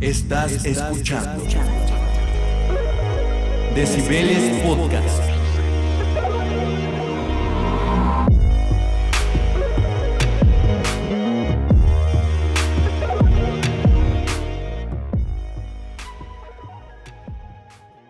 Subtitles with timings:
[0.00, 1.42] Estás, escuchando.
[3.74, 5.20] Decibeles Podcast.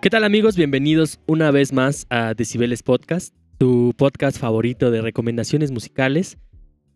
[0.02, 0.56] ¿Qué tal amigos?
[0.56, 6.36] Bienvenidos una vez más a Decibeles Podcast, tu podcast favorito de recomendaciones musicales.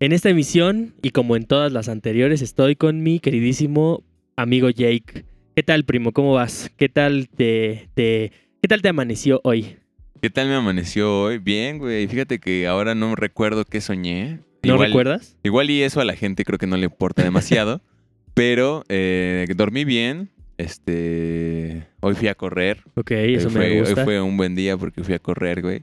[0.00, 4.04] En esta emisión, y como en todas las anteriores, estoy con mi queridísimo
[4.36, 5.24] amigo Jake.
[5.54, 6.12] ¿Qué tal, primo?
[6.12, 6.70] ¿Cómo vas?
[6.76, 9.76] ¿Qué tal te, te, ¿qué tal te amaneció hoy?
[10.20, 11.38] ¿Qué tal me amaneció hoy?
[11.38, 12.06] Bien, güey.
[12.06, 14.40] Fíjate que ahora no recuerdo qué soñé.
[14.62, 15.36] ¿No Igual- recuerdas?
[15.42, 17.82] Igual y eso a la gente creo que no le importa demasiado.
[18.34, 20.30] pero eh, dormí bien.
[20.58, 21.86] Este.
[22.00, 22.82] Hoy fui a correr.
[22.94, 24.04] Ok, Hoy eso fue, me hoy gusta.
[24.04, 25.82] fue un buen día porque fui a correr, güey.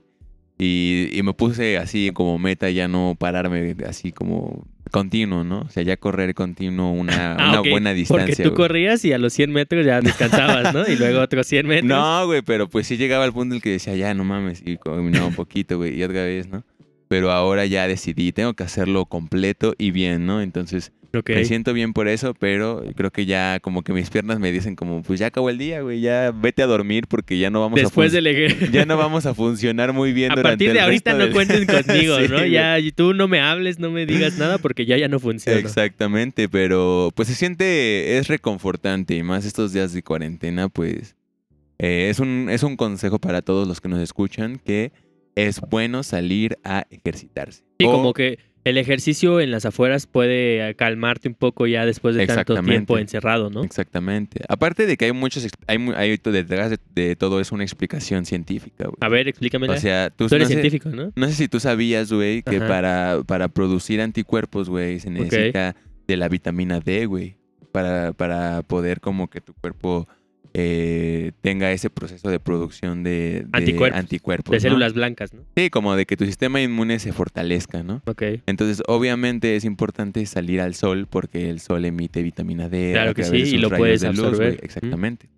[0.61, 5.61] Y, y me puse así como meta ya no pararme así como continuo, ¿no?
[5.61, 8.27] O sea, ya correr continuo una, Ah, una buena distancia.
[8.27, 8.67] Porque tú güey.
[8.67, 10.85] corrías y a los 100 metros ya descansabas, ¿no?
[10.85, 11.87] Y luego otros 100 metros.
[11.87, 14.61] No, güey, pero pues sí llegaba al punto en el que decía, ya, no mames,
[14.65, 16.63] y no, un poquito, güey, y otra vez, ¿no?
[17.09, 20.41] Pero ahora ya decidí, tengo que hacerlo completo y bien, ¿no?
[20.41, 20.93] Entonces,
[21.27, 24.75] me siento bien por eso, pero creo que ya como que mis piernas me dicen
[24.75, 27.81] como, pues ya acabó el día, güey, ya vete a dormir porque ya no vamos
[27.81, 30.79] Después a del ya no vamos a funcionar muy bien A durante partir el de
[30.81, 32.45] ahorita resto no del- cuenten conmigo, Sí, ¿no?
[32.45, 35.57] Ya tú no me hables, no me digas nada porque ya ya no funciona.
[35.57, 41.15] Exactamente, pero pues se siente, es reconfortante y más estos días de cuarentena, pues
[41.79, 44.91] eh, es, un, es un consejo para todos los que nos escuchan que
[45.47, 47.63] es bueno salir a ejercitarse.
[47.79, 52.15] Sí, O- como que el ejercicio en las afueras puede calmarte un poco ya después
[52.15, 53.63] de tanto tiempo encerrado, ¿no?
[53.63, 54.41] Exactamente.
[54.49, 58.83] Aparte de que hay muchos, hay, hay detrás de, de todo es una explicación científica,
[58.85, 58.97] güey.
[58.99, 59.69] A ver, explícame.
[59.69, 61.11] O sea, tú, tú eres no sé- científico, ¿no?
[61.15, 62.67] No sé si tú sabías, güey, que Ajá.
[62.67, 67.37] para, para producir anticuerpos, güey, se necesita de la vitamina D, güey.
[67.71, 70.07] Para, para poder como que tu cuerpo
[70.53, 73.99] eh, tenga ese proceso de producción de, de Anticuerpos.
[73.99, 74.61] anticuerpos, De ¿no?
[74.61, 75.41] células blancas, ¿no?
[75.55, 78.01] Sí, como de que tu sistema inmune se fortalezca, ¿no?
[78.05, 78.23] Ok.
[78.45, 82.91] Entonces, obviamente es importante salir al sol porque el sol emite vitamina D.
[82.93, 84.53] Claro que sí, y lo puedes de luz, absorber.
[84.53, 84.59] güey.
[84.63, 85.29] Exactamente.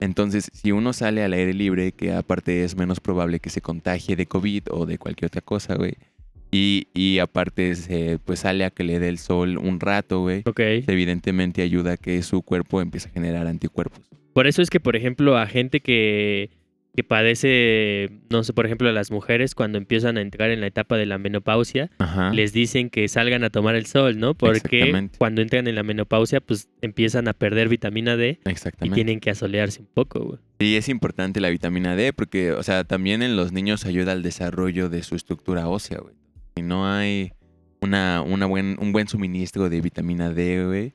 [0.00, 4.16] Entonces, si uno sale al aire libre, que aparte es menos probable que se contagie
[4.16, 5.94] de COVID o de cualquier otra cosa, güey.
[6.54, 10.42] Y, y aparte, se, pues sale a que le dé el sol un rato, güey.
[10.44, 10.60] Ok.
[10.60, 14.02] Evidentemente ayuda a que su cuerpo empiece a generar anticuerpos.
[14.34, 16.50] Por eso es que, por ejemplo, a gente que,
[16.94, 20.66] que padece, no sé, por ejemplo, a las mujeres cuando empiezan a entrar en la
[20.66, 22.32] etapa de la menopausia, Ajá.
[22.34, 24.34] les dicen que salgan a tomar el sol, ¿no?
[24.34, 28.94] Porque cuando entran en la menopausia, pues empiezan a perder vitamina D y Exactamente.
[28.94, 30.38] tienen que asolearse un poco, güey.
[30.60, 34.22] Sí, es importante la vitamina D porque, o sea, también en los niños ayuda al
[34.22, 36.14] desarrollo de su estructura ósea, güey.
[36.56, 37.32] Si no hay
[37.80, 40.92] una, una buen, un buen suministro de vitamina D, güey,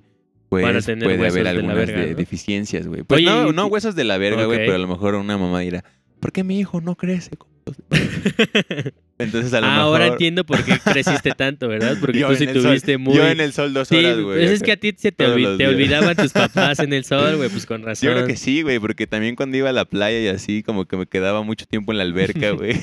[0.50, 2.18] pues tener puede haber de algunas verga, de- ¿no?
[2.18, 3.04] deficiencias, güey.
[3.04, 5.60] Pues Oye, no, no huesos de la verga, güey, pero a lo mejor una mamá
[5.62, 5.84] dirá,
[6.20, 7.32] ¿por qué mi hijo no crece?
[7.76, 9.84] Demás?" Entonces a lo Ah, mejor...
[9.88, 11.98] Ahora entiendo por qué creciste tanto, ¿verdad?
[12.00, 13.16] Porque Yo tú sí el sol- tuviste muy...
[13.16, 14.38] Yo en el sol dos horas, güey.
[14.38, 15.74] pues es que a ti se te, todos olvi- los te días.
[15.76, 18.08] olvidaban tus papás en el sol, güey, pues con razón.
[18.08, 20.86] Yo creo que sí, güey, porque también cuando iba a la playa y así, como
[20.86, 22.74] que me quedaba mucho tiempo en la alberca, güey.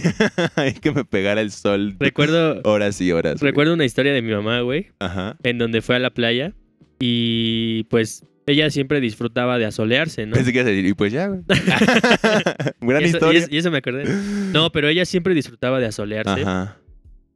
[0.56, 3.40] Hay que me pegara el sol Recuerdo, horas y horas.
[3.40, 5.36] recuerdo una historia de mi mamá, güey, Ajá.
[5.44, 6.52] en donde fue a la playa
[6.98, 10.34] y pues ella siempre disfrutaba de asolearse, ¿no?
[10.34, 11.40] Pensé que ibas a decir, y pues ya, güey.
[12.80, 13.38] Gran Y eso, y historia.
[13.40, 14.04] eso- y eso me acordé.
[14.52, 16.76] No, pero ella siempre disfrutaba de asolearse Ajá.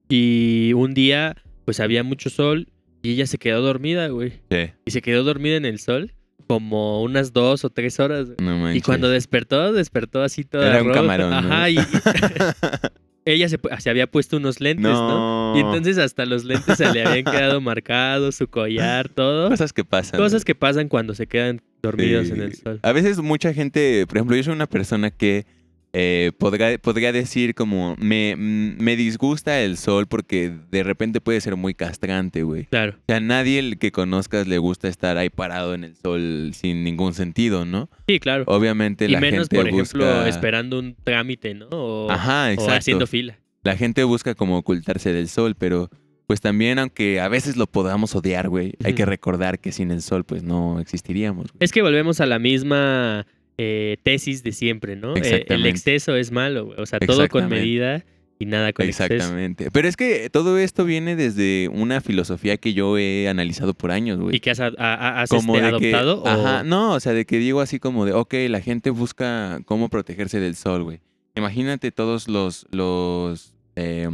[0.09, 2.69] y un día pues había mucho sol
[3.03, 4.33] y ella se quedó dormida, güey.
[4.51, 4.71] Sí.
[4.87, 6.13] Y se quedó dormida en el sol
[6.47, 8.29] como unas dos o tres horas.
[8.41, 8.77] No manches.
[8.79, 11.01] Y cuando despertó, despertó así toda Era un roja.
[11.01, 11.33] camarón.
[11.33, 11.77] Ajá, y
[13.33, 15.53] ella se, se había puesto unos lentes, ¿no?
[15.53, 15.57] no.
[15.57, 19.49] Y entonces hasta los lentes se le habían quedado marcados, su collar, todo.
[19.51, 20.19] Cosas que pasan.
[20.21, 22.33] Cosas que pasan cuando se quedan dormidos Sí.
[22.33, 22.81] en el sol.
[22.83, 25.47] A veces mucha gente, por ejemplo, yo soy una persona que
[25.93, 31.41] eh, podría, podría decir como, me, mm, me disgusta el sol porque de repente puede
[31.41, 32.67] ser muy castrante, güey.
[32.67, 32.95] Claro.
[32.99, 36.51] O sea, a nadie el que conozcas le gusta estar ahí parado en el sol
[36.55, 37.89] sin ningún sentido, ¿no?
[38.07, 38.45] Sí, claro.
[38.47, 40.29] Obviamente Y la menos, gente por ejemplo, busca...
[40.29, 41.67] esperando un trámite, ¿no?
[41.71, 42.73] O, Ajá, o exacto.
[42.75, 43.39] haciendo fila.
[43.65, 45.91] La gente busca como ocultarse del sol, pero
[46.27, 50.03] pues también aunque a veces lo podamos odiar, güey, hay que recordar que sin el
[50.03, 51.47] sol pues no existiríamos.
[51.53, 51.57] güey.
[51.61, 53.27] Es que volvemos a la misma
[53.59, 55.17] eh, tesis de siempre, ¿no?
[55.17, 56.81] Eh, el exceso es malo, güey.
[56.81, 58.05] O sea, todo con medida
[58.39, 59.13] y nada con exceso.
[59.13, 59.71] Exactamente.
[59.73, 64.21] Pero es que todo esto viene desde una filosofía que yo he analizado por años,
[64.21, 64.37] güey.
[64.37, 66.23] ¿Y que has, a- a- has, como este, de que, adoptado?
[66.23, 69.61] o- ajá, no, o sea, de que digo así como de, ok, la gente busca
[69.65, 71.01] cómo protegerse del sol, güey.
[71.35, 74.09] Imagínate todos los, los eh,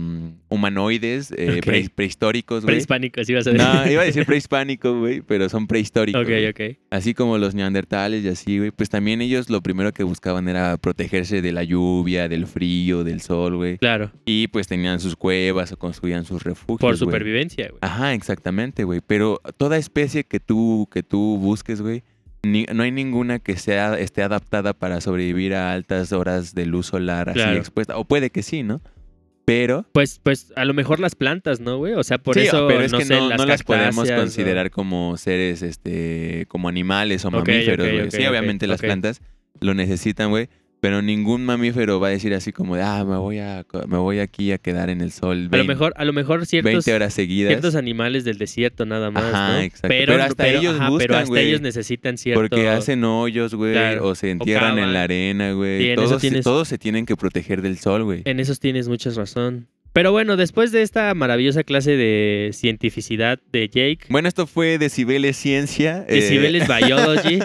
[0.51, 2.75] humanoides eh, pre- prehistóricos, güey.
[2.75, 3.67] Prehispánicos, ibas a decir.
[3.67, 6.21] No, iba a decir prehispánicos, güey, pero son prehistóricos.
[6.23, 6.47] ok, güey.
[6.49, 6.61] ok.
[6.91, 8.71] Así como los neandertales y así, güey.
[8.71, 13.21] Pues también ellos lo primero que buscaban era protegerse de la lluvia, del frío, del
[13.21, 13.79] sol, güey.
[13.79, 16.81] Claro, Y pues tenían sus cuevas o construían sus refugios.
[16.81, 17.79] por supervivencia, güey.
[17.81, 19.01] Ajá, exactamente, güey.
[19.07, 22.03] Pero toda especie que tú, que tú busques, güey,
[22.43, 26.87] ni- no hay ninguna que sea, esté adaptada para sobrevivir a altas horas de luz
[26.87, 27.57] solar así Claro.
[27.59, 27.97] expuesta.
[27.97, 28.83] O puede que sí, ¿no?
[29.45, 29.85] Pero...
[29.93, 31.93] Pues, pues a lo mejor las plantas, ¿no, güey?
[31.95, 34.11] O sea, por sí, eso, pero es no que sé, no, las no las podemos
[34.11, 38.11] o- considerar como seres, este, como animales o mamíferos, güey.
[38.11, 39.21] sí, obviamente las plantas
[39.61, 40.49] lo necesitan, güey.
[40.85, 44.19] Pero ningún mamífero va a decir así como de, ah, me voy, a, me voy
[44.19, 46.93] aquí a quedar en el sol A lo 20, mejor, a lo mejor ciertos, 20
[46.93, 47.49] horas seguidas.
[47.53, 49.59] ciertos animales del desierto nada más, Ajá, ¿no?
[49.61, 49.89] exacto.
[49.89, 52.39] Pero hasta ellos ajá, pero buscan, hasta ellos necesitan cierto...
[52.39, 55.89] Porque hacen hoyos, güey, Claro, o se entierran en la arena, güey.
[55.91, 58.21] Sí, todos, se- tienes- todos se tienen que proteger del sol, güey.
[58.27, 59.69] En esos tienes mucha razón.
[59.95, 65.37] Pero bueno, después de esta maravillosa clase de cientificidad de Jake, Bueno, esto fue Decibeles
[65.37, 66.05] Ciencia.
[66.09, 67.39] eh, Decibeles Biology,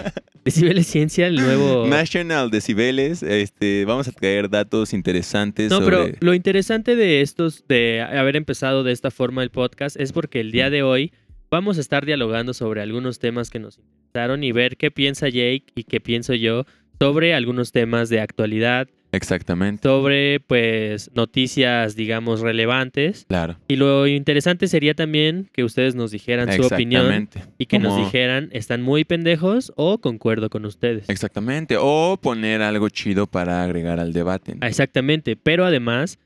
[0.44, 1.86] Decibeles Ciencia, el nuevo...
[1.88, 3.22] National Decibeles.
[3.22, 5.96] Este, vamos a traer datos interesantes No, sobre...
[5.96, 10.40] pero lo interesante de estos, de haber empezado de esta forma el podcast, es porque
[10.40, 11.12] el día de hoy
[11.50, 15.66] vamos a estar dialogando sobre algunos temas que nos interesaron y ver qué piensa Jake
[15.74, 16.64] y qué pienso yo
[16.98, 19.82] sobre algunos temas de actualidad, Exactamente.
[19.88, 23.24] sobre pues noticias, digamos, relevantes.
[23.28, 23.56] Claro.
[23.68, 27.42] Y lo interesante sería también que ustedes nos dijeran su opinión Exactamente.
[27.58, 31.08] y que nos dijeran, ¿están muy pendejos o concuerdo con ustedes?
[31.08, 31.76] Exactamente.
[31.78, 34.56] O poner algo chido para agregar al debate.
[34.60, 36.18] Ah, Exactamente, pero además,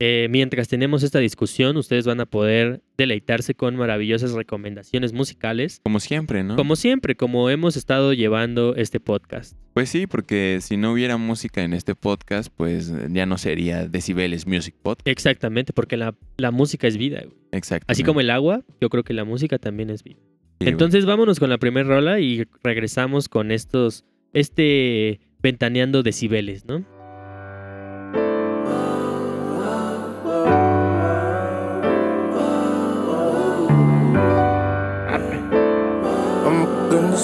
[0.00, 5.98] eh, mientras tenemos esta discusión, ustedes van a poder deleitarse con maravillosas recomendaciones musicales, Como
[6.00, 6.56] siempre, ¿no?
[6.56, 9.56] como siempre, como hemos estado llevando este podcast.
[9.74, 14.46] Pues sí, porque si no hubiera música en este podcast, pues ya no sería Decibeles
[14.46, 15.06] Music Podcast.
[15.08, 17.22] Exactamente, porque la, la música es vida.
[17.52, 17.86] Exacto.
[17.90, 20.18] Así como el agua, yo creo que la música también es vida.
[20.60, 26.84] Sí, Entonces vámonos con la primera rola y regresamos con estos, este ventaneando decibeles, ¿no?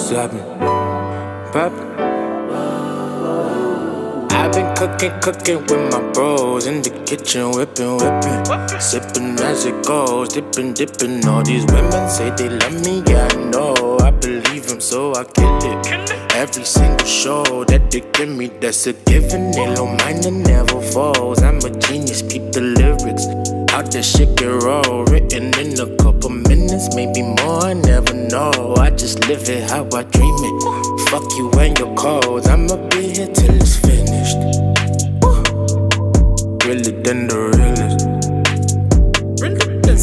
[0.09, 0.41] Gonna slap me,
[1.51, 1.71] pop.
[4.31, 9.85] I've been cooking, cooking with my bros in the kitchen, whipping, whipping, sipping as it
[9.85, 11.25] goes, dipping, dipping.
[11.27, 13.97] All these women say they love me, yeah I know.
[14.01, 16.11] I believe them, so I kill it.
[16.35, 19.51] Every single show that they give me, that's a given.
[19.51, 21.41] They don't mind, it never falls.
[21.41, 23.54] I'm a genius, keep the lyrics.
[23.75, 27.59] How that shit get raw, written in a couple minutes, maybe more.
[27.59, 28.73] I never know.
[28.77, 31.09] I just live it how I dream it.
[31.09, 32.47] Fuck you and your calls.
[32.47, 34.37] I'ma be here till it's finished.
[36.63, 37.99] Realer than the realest.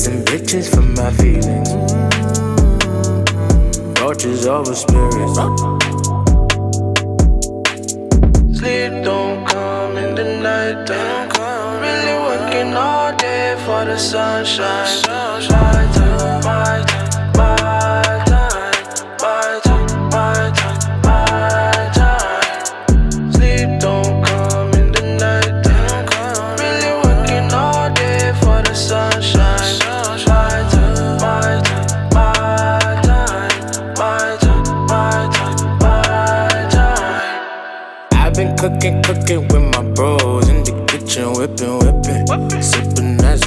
[0.05, 1.73] Some bitches for my feelings.
[3.99, 5.39] Roaches over spirits.
[8.59, 11.22] Sleep don't come in the night time.
[13.58, 15.02] For the sunshine.
[15.02, 16.84] Time, my
[17.37, 17.92] my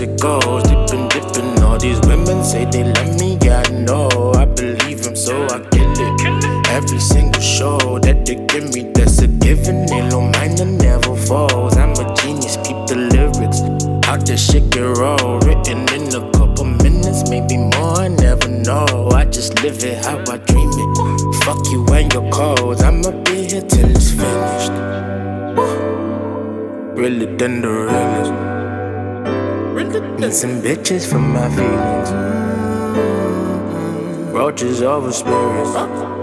[0.05, 1.63] it goes, dipping, dipping.
[1.63, 4.33] All these women say they love me, yeah I know.
[4.35, 6.67] I believe them, so I kill it.
[6.69, 9.85] Every single show that they give me, that's a given.
[9.85, 11.77] They don't mind, it never falls.
[11.77, 13.59] I'm a genius, Keep the lyrics.
[14.05, 18.05] How that shit get raw, written in a couple minutes, maybe more.
[18.05, 19.09] I never know.
[19.13, 21.35] I just live it how I dream it.
[21.43, 22.81] Fuck you and your calls.
[22.81, 24.75] I'ma be here till it's finished.
[26.99, 28.14] Really than the realest.
[30.35, 32.11] Some bitches for my feelings.
[34.33, 36.14] Roaches over spirits.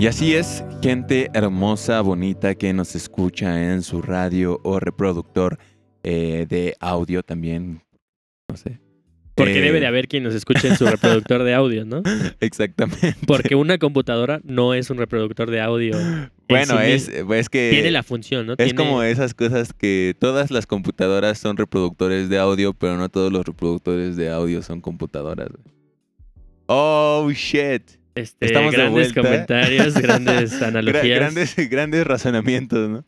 [0.00, 5.58] Y así es, gente hermosa, bonita que nos escucha en su radio o reproductor
[6.02, 7.82] eh, de audio también.
[8.48, 8.80] No sé.
[9.34, 12.02] Porque Eh, debe de haber quien nos escuche en su reproductor de audio, ¿no?
[12.40, 13.14] Exactamente.
[13.26, 16.00] Porque una computadora no es un reproductor de audio.
[16.00, 17.68] en Bueno, sí es, es que...
[17.70, 18.52] Tiene la función, ¿no?
[18.54, 23.10] Es Tiene- como esas cosas que todas las computadoras son reproductores de audio, pero no
[23.10, 25.48] todos los reproductores de audio son computadoras.
[26.68, 27.99] Oh, shit.
[28.14, 29.22] Este, estamos de grandes vuelta.
[29.22, 31.18] comentarios, grandes Gra- analogías.
[31.18, 33.04] grandes, grandes razonamientos, ¿no?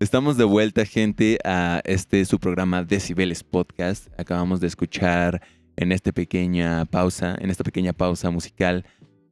[0.00, 4.08] Estamos de vuelta, gente, a este su programa Decibeles Podcast.
[4.18, 5.40] Acabamos de escuchar
[5.76, 8.84] en esta pequeña pausa, en esta pequeña pausa musical,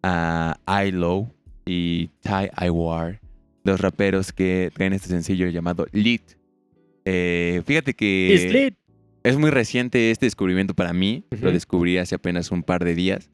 [0.03, 1.35] a ILO
[1.67, 3.21] y Ty Iwar,
[3.65, 6.23] los raperos que traen este sencillo llamado Lit.
[7.05, 8.75] Eh, fíjate que lit.
[9.25, 11.25] es muy reciente este descubrimiento para mí.
[11.41, 13.29] Lo descubrí hace apenas un par de días,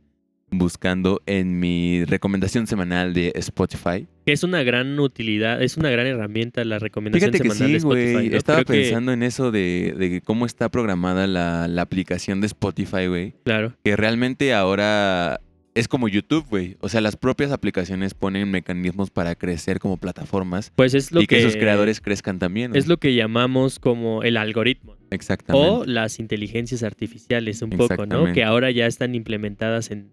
[0.58, 4.06] buscando en mi recomendación semanal de Spotify.
[4.24, 7.80] Que es una gran utilidad, es una gran herramienta la recomendación Fíjate que semanal de
[7.80, 8.12] sí, Spotify.
[8.12, 8.28] güey.
[8.30, 8.36] ¿no?
[8.36, 12.46] Estaba Creo que- pensando en eso de, de cómo está programada la, la aplicación de
[12.48, 13.34] Spotify, güey.
[13.44, 13.72] claro.
[13.84, 15.40] Que realmente ahora
[15.74, 16.76] es como YouTube, güey.
[16.80, 21.26] O sea, las propias aplicaciones ponen mecanismos para crecer como plataformas Pues es lo y
[21.26, 22.74] que, que, sus creadores crezcan también.
[22.74, 24.96] es lo que llamamos como el algoritmo.
[25.10, 25.68] Exactamente.
[25.68, 28.32] O las inteligencias artificiales, un poco, ¿no?
[28.32, 30.08] Que ahora ya están implementadas en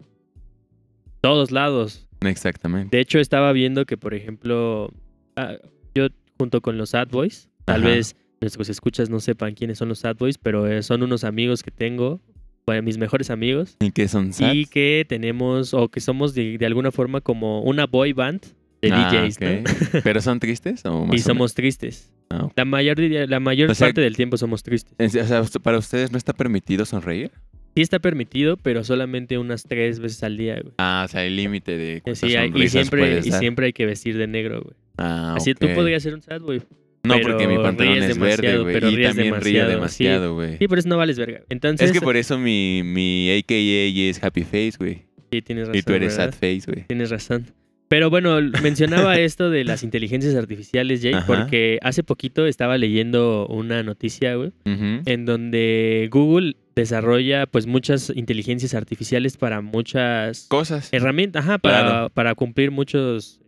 [1.24, 2.06] todos lados.
[2.20, 2.94] Exactamente.
[2.96, 4.90] De hecho, estaba viendo que, por ejemplo,
[5.36, 5.54] ah,
[5.94, 7.90] yo junto con los Ad Boys, tal Ajá.
[7.90, 11.62] vez nuestros escuchas no sepan quiénes son los Ad Boys, pero eh, son unos amigos
[11.62, 12.20] que tengo,
[12.66, 16.66] bueno, mis mejores amigos, ¿Y qué son y que tenemos, o que somos de, de
[16.66, 18.42] alguna forma como una boy band
[18.82, 19.40] de Ah, DJs.
[19.40, 20.00] ¿no?
[20.04, 22.12] ¿Pero son tristes o más y o somos tristes.
[22.28, 22.48] Ah.
[22.54, 24.94] La mayor, la mayor O sea, parte del tiempo somos tristes.
[24.98, 27.30] O sea, ¿para ustedes no está permitido sonreír?
[27.74, 30.74] Sí está permitido, pero solamente unas tres veces al día, güey.
[30.78, 33.84] Ah, o sea, hay límite de cuántas Sí, hay- y siempre, y siempre hay que
[33.86, 34.74] vestir de negro, güey.
[34.96, 35.74] Ah, Así tú ok.
[35.74, 36.62] podrías ser un sad boy.
[37.02, 38.72] No, pero porque mi pantalón es verde, güey.
[38.74, 40.56] pero Y ríes también río demasiado, demasiado, güey.
[40.58, 41.42] Sí, por eso no vales verga.
[41.50, 45.02] Entonces, Es que por eso mi, mi AKA es Happy Face, güey.
[45.30, 45.78] sí, tienes razón.
[45.78, 46.32] Y tú eres ¿verdad?
[46.32, 46.86] Sad Face, güey.
[46.86, 47.46] Tienes razón.
[47.88, 51.26] Pero bueno, mencionaba esto de las inteligencias artificiales, Jay, Ajá.
[51.26, 55.02] porque hace poquito estaba leyendo una noticia, güey, Ujú.
[55.04, 60.88] en donde Google desarrolla pues muchas inteligencias artificiales para muchas Cosas.
[60.92, 62.10] herramientas, ajá, para, Claro.
[62.10, 63.40] para cumplir muchos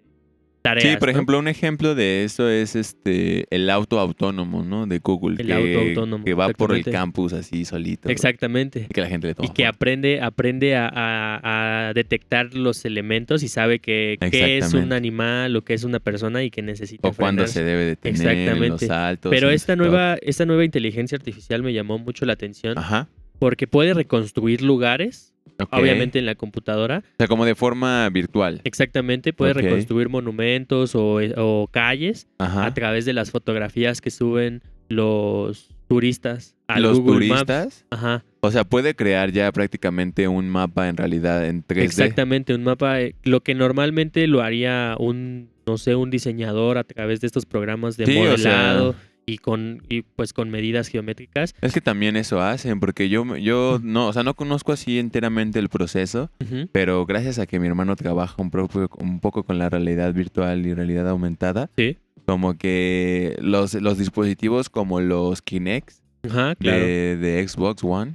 [0.68, 0.88] tareas.
[0.92, 1.12] Sí, por ¿no?
[1.12, 4.86] ejemplo, un ejemplo de eso es este el auto autónomo, ¿no?
[4.86, 5.36] De Google.
[5.40, 8.08] El que, auto autónomo, Que va por el campus así solito.
[8.08, 8.86] Exactamente.
[8.90, 9.74] Y que la gente le toma Y que foto.
[9.76, 15.54] aprende, aprende a, a- a detectar los elementos y sabe que qué es un animal
[15.56, 18.86] o qué es una persona y que necesita O cuándo se debe detener, los Exactamente.
[18.86, 19.30] saltos.
[19.30, 19.86] Pero esta stop.
[19.86, 23.08] nueva, esta nueva inteligencia artificial me llamó mucho la atención Ajá.
[23.38, 25.34] porque puede reconstruir lugares,
[25.70, 27.02] obviamente en la computadora.
[27.04, 28.60] O sea, como de forma virtual.
[28.64, 29.58] Exactamente, puede Ok.
[29.58, 32.66] reconstruir monumentos o, o calles Ajá.
[32.66, 37.46] a través de las fotografías que suben los turistas a Los Google Maps.
[37.46, 37.86] turistas.
[37.90, 41.82] Ajá, O sea, puede crear ya prácticamente un mapa en realidad en 3D.
[41.82, 46.84] exactamente, un mapa, eh, lo que normalmente lo haría un, no sé, un diseñador a
[46.84, 48.94] través de estos programas de Sí, o sea- modelado
[49.28, 51.54] y con y pues con medidas geométricas.
[51.60, 55.58] Es que también eso hacen, porque yo, yo no, o sea, no conozco así enteramente
[55.58, 56.30] el proceso,
[56.70, 60.64] pero gracias a que mi hermano trabaja un, poco- un poco con la realidad virtual
[60.64, 61.98] y realidad aumentada, Sí.
[62.24, 65.90] como que los, los dispositivos como los Kinect
[66.22, 66.56] claro.
[66.60, 68.14] de, de Xbox One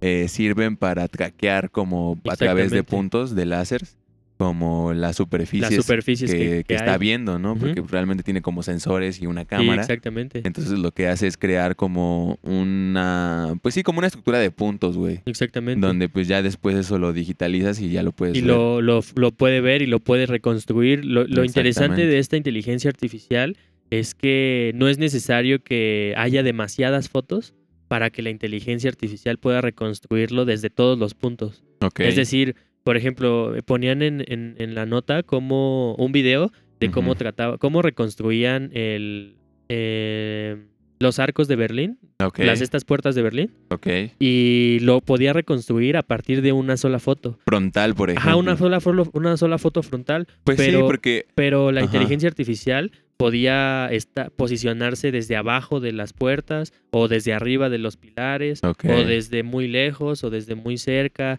[0.00, 3.96] eh, sirven para traquear como a través de puntos de láseres,
[4.38, 7.56] como las superficies, Las superficies que, que, que está viendo, ¿no?
[7.56, 9.82] Porque realmente tiene como sensores y una Sí, cámara.
[9.82, 10.42] exactamente.
[10.44, 14.96] Entonces lo que hace es crear como una, pues sí, como una estructura de puntos,
[14.96, 15.20] güey.
[15.26, 15.84] Exactamente.
[15.86, 18.48] Donde pues ya después eso lo digitalizas y ya lo puedes y ver.
[18.48, 21.04] lo, lo, lo puede ver y lo puede reconstruir.
[21.04, 23.56] Lo, lo interesante de esta inteligencia artificial
[23.90, 27.54] es que no es necesario que haya demasiadas fotos
[27.88, 31.64] para que la inteligencia artificial pueda reconstruirlo desde todos los puntos.
[31.80, 32.00] Ok.
[32.00, 32.54] Es decir,
[32.88, 37.18] por ejemplo, eh, ponían en, en- en la nota como un video de cómo Ujú.
[37.18, 39.36] trataba, cómo reconstruían el,
[39.68, 40.56] eh,
[40.98, 41.98] los arcos de Berlín,
[42.38, 43.86] las estas puertas de Berlín, ok.
[44.18, 47.38] y lo podía reconstruir a partir de una sola foto.
[47.44, 48.30] Frontal, por ejemplo.
[48.30, 48.80] Ajá, una sola,
[49.12, 51.26] una sola foto frontal, Pues sí, pero- porque...
[51.34, 51.86] pero la Ajá.
[51.88, 57.96] inteligencia artificial podía esta- posicionarse desde abajo de las puertas o desde arriba de los
[57.96, 58.72] pilares o
[59.04, 61.38] desde muy lejos o desde muy cerca.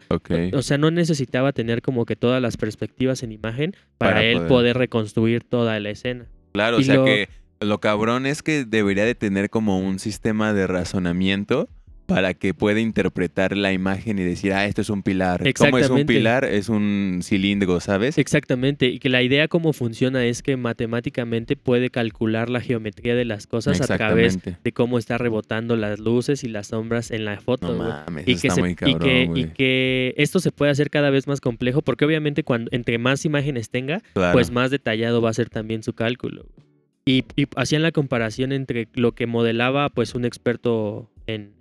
[0.53, 4.36] O sea, no necesitaba tener como que todas las perspectivas en imagen para, Para él
[4.36, 6.25] poder- poder reconstruir toda la escena.
[6.51, 7.29] Claro, o sea lo- que
[7.62, 11.69] lo cabrón es que debería de tener como un sistema de razonamiento
[12.10, 15.42] para que pueda interpretar la imagen y decir, ah, esto es un pilar.
[15.58, 16.44] ¿Cómo es un pilar?
[16.44, 18.18] Es un cilindro, ¿sabes?
[18.18, 23.25] Exactamente, y que la idea cómo funciona es que matemáticamente puede calcular la geometría de
[23.25, 27.39] las cosas a través de cómo está rebotando las luces y las sombras en la
[27.39, 27.74] foto.
[27.74, 30.72] No mames, y que, está se- muy y, cabrón, que, y que esto se puede
[30.72, 34.34] hacer cada vez más complejo porque obviamente cuando entre más imágenes tenga, Claro.
[34.34, 36.46] pues más detallado va a ser también su cálculo.
[37.06, 41.54] Y, y hacían la comparación entre lo que modelaba pues un experto en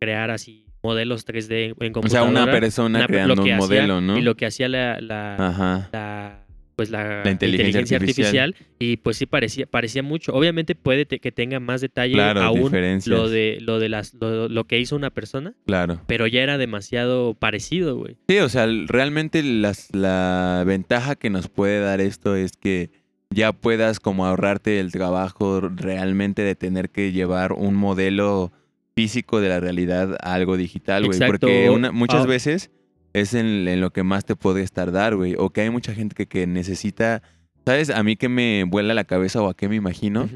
[0.00, 2.08] crear así modelos 3D en o computadora.
[2.08, 4.16] sea, una persona una- creando un hacía- modelo, ¿no?
[4.18, 8.56] Y lo que hacía la, la, la, pues la, La inteligencia artificial.
[8.78, 12.72] y pues sí parecía parecía mucho obviamente puede te- que tenga más detalle Claro, aún
[13.04, 16.00] lo de lo de las lo, lo que hizo una persona Claro.
[16.06, 21.48] pero ya era demasiado parecido güey Sí, o sea, realmente las, la ventaja que nos
[21.48, 22.90] puede dar esto es que
[23.28, 28.52] ya puedas como ahorrarte el trabajo realmente de tener que llevar un modelo
[29.00, 31.18] físico de la realidad a algo digital, güey.
[31.26, 32.28] Porque una- muchas Ah.
[32.28, 32.70] veces
[33.12, 35.34] es en, en lo que más te puedes tardar, güey.
[35.38, 37.22] O que hay mucha gente que, que necesita,
[37.64, 37.90] ¿sabes?
[37.90, 40.28] A mí que me vuela la cabeza o a qué me imagino.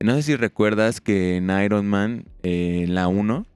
[0.00, 3.46] No sé si recuerdas que en Iron Man, eh, en la 1,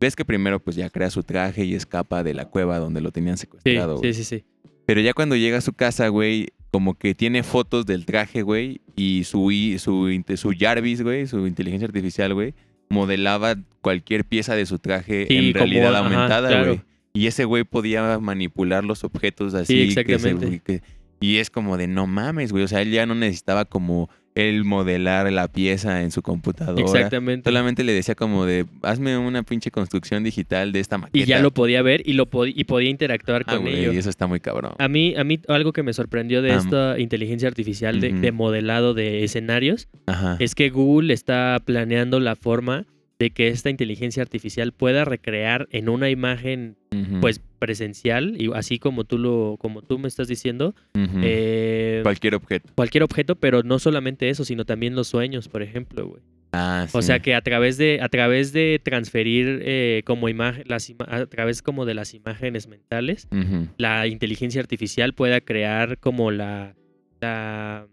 [0.00, 3.12] ves que primero pues ya crea su traje y escapa de la cueva donde lo
[3.12, 3.98] tenían sí secuestrado.
[3.98, 4.14] güey.
[4.14, 4.44] sí sí sí
[4.86, 8.80] Pero ya cuando llega a su casa, güey, como que tiene fotos del traje, güey,
[8.96, 12.54] y su, su, su Jarvis, güey, su inteligencia artificial, güey,
[12.90, 16.66] modelaba cualquier pieza de su traje Sí, en como- realidad ajá, aumentada, claro.
[16.66, 16.80] güey.
[17.12, 19.88] Y ese güey podía manipular los objetos así.
[19.90, 20.60] Sí, que se- exactamente.
[20.60, 20.82] que-
[21.20, 22.64] y es como de no mames, güey.
[22.64, 26.80] O sea, él ya no necesitaba como él modelar la pieza en su computadora.
[26.82, 31.18] exactamente Solamente le decía como de, hazme una pinche construcción digital de esta maqueta.
[31.18, 34.08] y ya lo podía ver y lo y podía interactuar Ah, con ello y eso
[34.08, 34.72] está muy cabrón.
[34.78, 38.32] a mí a mí algo que me sorprendió de Am- esta inteligencia artificial de, de
[38.32, 40.36] modelado de escenarios Ajá.
[40.38, 42.86] es que Google está planeando la forma
[43.20, 46.76] de que esta inteligencia artificial pueda recrear en una imagen
[47.20, 50.74] pues presencial y así como tú lo como tú me estás diciendo
[51.22, 52.72] eh, Cualquier objeto.
[52.74, 56.98] cualquier objeto pero no solamente eso sino también los sueños por ejemplo güey Ah, sí.
[56.98, 61.06] o sea que a través de a través de transferir eh, como imagen las ima-
[61.08, 63.28] a través como de las imágenes mentales
[63.76, 66.74] la inteligencia artificial pueda crear como la
[67.20, 67.86] la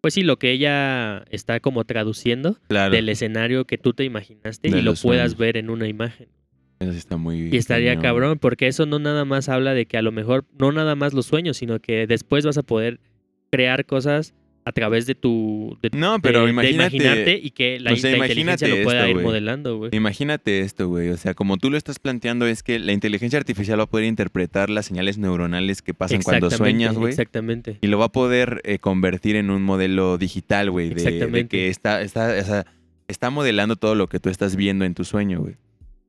[0.00, 2.94] pues sí lo que ella está como traduciendo Claro.
[2.94, 5.36] del escenario que tú te imaginaste De y lo puedas sueños.
[5.38, 6.28] ver en una imagen.
[6.80, 7.48] Eso está muy.
[7.52, 10.70] Y estaría cabrón, porque eso no nada más habla de que a lo mejor, no
[10.70, 13.00] nada más los sueños, sino que después vas a poder
[13.50, 14.34] crear cosas
[14.68, 15.78] a través de tu...
[15.82, 16.96] De, No, pero de- de imagínate.
[16.96, 19.90] imaginarte y que la, o sea, la inteligencia lo pueda esto, ir modelando, güey.
[19.94, 21.08] Imagínate esto, güey.
[21.08, 24.04] O sea, como tú lo estás planteando, es que la inteligencia artificial va a poder
[24.06, 27.10] interpretar las señales neuronales que pasan cuando Exactamente, sueñas, güey.
[27.10, 27.78] Exactamente.
[27.80, 30.90] Y lo va a poder eh, convertir en un modelo digital, güey.
[30.90, 31.48] De, de Exactamente.
[31.48, 32.66] que está, está, o sea,
[33.08, 35.56] está modelando todo lo que tú estás viendo en tu sueño, güey.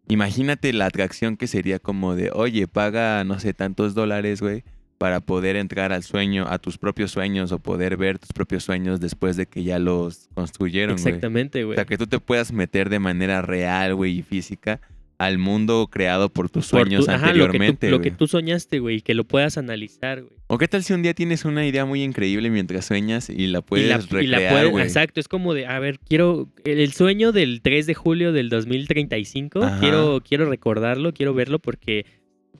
[0.07, 4.63] Imagínate la atracción que sería como de, oye, paga, no sé, tantos dólares, güey,
[4.99, 8.99] para poder entrar al sueño, a tus propios sueños o poder ver tus propios sueños
[8.99, 11.07] después de que ya los construyeron, güey.
[11.07, 11.75] Exactamente, O güey.
[11.77, 14.81] sea, que tú te puedas meter de manera real, güey, y física
[15.17, 18.11] al mundo creado por tus Por sueños tu- ajá, lo que, anteriormente, tú, lo que
[18.11, 20.33] tú soñaste, güey, y que lo puedas analizar, güey.
[20.47, 23.61] ¿O qué tal si un día tienes una idea muy increíble mientras sueñas y la
[23.61, 24.83] puedes y la, recrear, y la puedes- güey?
[24.85, 28.47] exacto, es como de, a ver, quiero el, el sueño del 3 de julio del
[28.49, 29.79] 2035, Ajá.
[29.79, 32.05] quiero quiero recordarlo, quiero verlo porque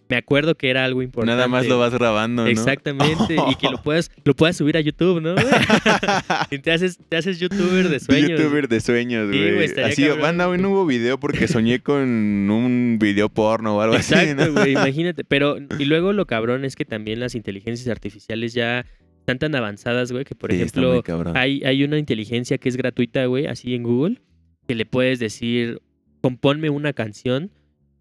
[0.10, 1.36] me acuerdo que era algo importante.
[1.36, 2.49] Nada más lo vas grabando, ¿no?
[2.49, 5.36] Exactamente, y que lo puedas lo puedas subir a YouTube, ¿no?
[6.52, 8.39] y te haces te haces youtuber de sueños.
[8.39, 9.63] YouTuber de sueños, Sí, güey.
[9.65, 10.21] estaría Así, cabrón.
[10.21, 12.02] banda, hoy no hubo video porque soñé con
[12.49, 14.54] un video porno o algo así, Exacto, ¿no?
[14.54, 18.86] güey, imagínate, pero y luego lo cabrón es que también las inteligencias artificiales ya
[19.19, 21.04] están tan avanzadas, güey, que por Sí, ejemplo.
[21.36, 24.21] Hay, hay una inteligencia que es gratuita, güey, así en Google,
[24.67, 25.82] que le puedes decir,
[26.21, 27.52] compónme una canción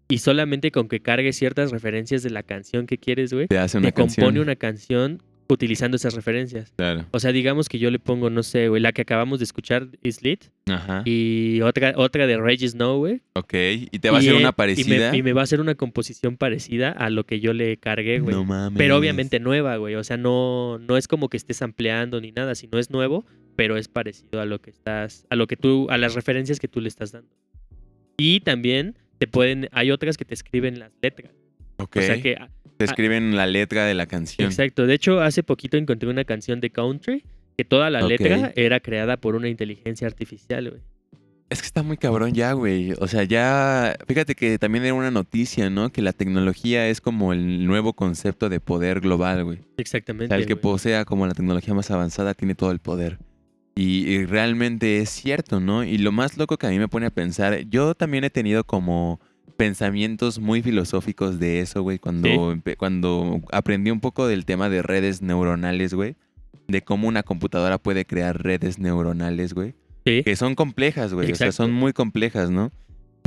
[0.09, 3.77] y solamente con que cargue ciertas referencias de la canción que quieres, güey, Te hace
[3.77, 6.71] una te compone una canción utilizando esas referencias.
[6.75, 7.05] Claro.
[7.09, 9.87] O sea, digamos que yo le pongo, no sé, güey, la que acabamos de escuchar,
[10.03, 11.01] Is Lit, Ajá.
[11.05, 13.21] y otra, otra de Regis Snow, güey.
[13.33, 13.53] Ok.
[13.91, 15.15] Y te va a hacer eh, una y me- parecida.
[15.15, 18.35] Y me, va a hacer una composición parecida a lo que yo le cargué, güey.
[18.35, 18.77] No mames.
[18.77, 19.95] Pero obviamente nueva, güey.
[19.95, 23.75] O sea, no, no es como que estés ampliando ni nada, sino es nuevo, pero
[23.77, 26.79] es parecido a lo que estás, a lo que tú, a las referencias que tú
[26.79, 27.29] le estás dando.
[28.17, 31.31] Y también te pueden, hay otras que te escriben las letras.
[31.77, 31.97] Ok.
[31.97, 32.37] O sea que,
[32.77, 34.47] Te escriben la letra de la canción.
[34.49, 34.87] exacto.
[34.87, 37.23] De hecho, hace poquito encontré una canción de country
[37.57, 40.81] que toda la letra era creada por una inteligencia artificial, güey.
[41.49, 42.93] Es que está muy cabrón ya, güey.
[42.99, 43.95] O sea, ya.
[44.07, 45.91] Fíjate que también era una noticia, ¿no?
[45.91, 49.57] Que la tecnología es como el nuevo concepto de poder global, güey.
[49.57, 50.27] O Exactamente.
[50.27, 50.61] sea, el que güey.
[50.61, 53.17] posea como la tecnología más avanzada tiene todo el poder.
[53.79, 55.83] Y, y realmente es cierto, ¿no?
[55.83, 58.63] Y lo más loco que a mí me pone a pensar, yo también he tenido
[58.65, 59.19] como
[59.55, 62.75] pensamientos muy filosóficos de eso, güey, cuando, Sí.
[62.77, 66.15] cuando aprendí un poco del tema de redes neuronales, güey.
[66.67, 69.75] De cómo una computadora puede crear redes neuronales, güey.
[70.05, 70.23] Sí.
[70.23, 71.31] Que son complejas, güey.
[71.31, 72.71] O sea, son muy complejas, ¿no?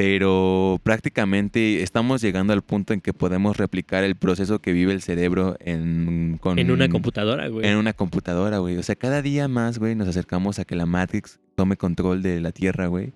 [0.05, 5.01] Pero prácticamente estamos llegando al punto en que podemos replicar el proceso que vive el
[5.01, 7.65] cerebro en, con, En una computadora, güey.
[7.69, 8.77] en una computadora, güey.
[8.79, 12.41] O sea, cada día más, güey, nos acercamos a que la Matrix tome control de
[12.41, 13.13] la Tierra, güey.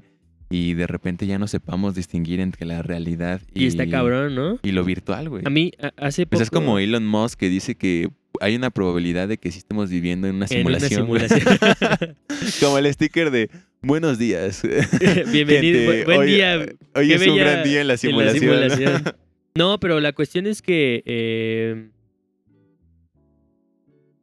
[0.49, 4.61] Y de repente ya no sepamos distinguir entre la realidad y, Y está cabrón, ¿no?
[4.63, 5.43] y lo virtual, güey.
[5.45, 6.37] A mí, hace poco...
[6.37, 9.91] Pues es como Elon Musk que dice que hay una probabilidad de que sí estemos
[9.91, 11.03] viviendo en una en una simulación.
[11.03, 12.17] simulación.
[12.61, 13.51] como el sticker de
[13.87, 14.63] buenos días.
[15.33, 16.67] Bienvenido, Gente, buen hoy- día.
[16.95, 19.03] Hoy es un gran día en la en la simulación.
[19.57, 21.03] No, pero la cuestión es que...
[21.07, 21.89] eh,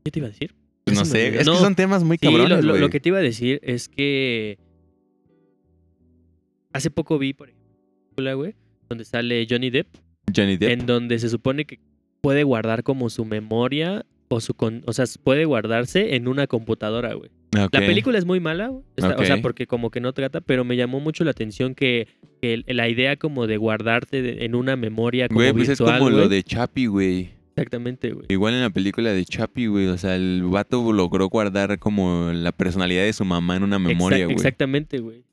[0.03, 0.53] ¿Qué te iba a decir?
[0.83, 3.17] Pues no sé, es No, que son temas muy Sí, cabrones, lo, que te iba
[3.17, 4.59] a decir es que
[6.71, 8.53] hace poco vi, por ejemplo, güey,
[8.89, 9.87] donde sale Johnny Depp,
[10.35, 10.69] Johnny Depp.
[10.71, 11.79] en donde se supone que
[12.21, 17.13] puede guardar como su memoria o su con, o sea, puede guardarse en una computadora,
[17.13, 17.29] güey.
[17.57, 17.73] Ok.
[17.73, 18.83] La película es muy mala, güey.
[18.95, 22.07] Está- O sea, porque como que no trata, pero me llamó mucho la atención que,
[22.41, 26.09] que la idea como de guardarte de- en una memoria como Güey, pues es como
[26.09, 27.29] lo de Chappie, güey.
[27.55, 28.25] Exactamente, güey.
[28.29, 29.85] Igual en la película de Chappie, güey.
[29.87, 34.25] O sea, el vato logró guardar como la personalidad de su mamá en una memoria,
[34.25, 34.35] güey.
[34.35, 35.23] Exactamente, güey.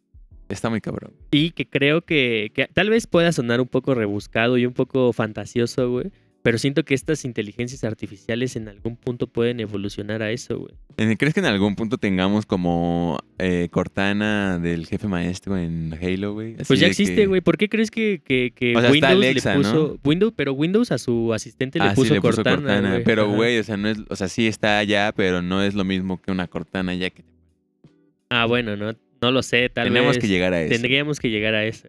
[0.50, 1.12] Está muy cabrón.
[1.30, 5.12] Y que creo que, que tal vez pueda sonar un poco rebuscado y un poco
[5.14, 6.10] fantasioso, güey.
[6.42, 10.72] Pero siento que estas inteligencias artificiales en algún punto pueden evolucionar a eso, güey.
[10.96, 16.32] Eh, ¿Crees que en algún punto tengamos como eh, Cortana del jefe maestro en Halo,
[16.32, 16.54] güey?
[16.66, 17.40] Pues ya existe, que- güey.
[17.42, 19.70] ¿Por qué crees que, que, que O sea, Windows Alexa, le ¿no?
[19.70, 19.98] puso...
[20.02, 23.02] Windows, pero Windows a su asistente le Ah, puso sí, le puso Cortana.
[23.04, 25.84] Pero, güey, o sea, no es, o sea, sí está allá, pero no es lo
[25.84, 27.22] mismo que una Cortana ya que
[28.30, 29.68] Ah, bueno, no, no lo sé.
[29.68, 30.72] Tal tenemos vez que llegar a eso.
[30.72, 31.88] tendríamos que llegar a eso.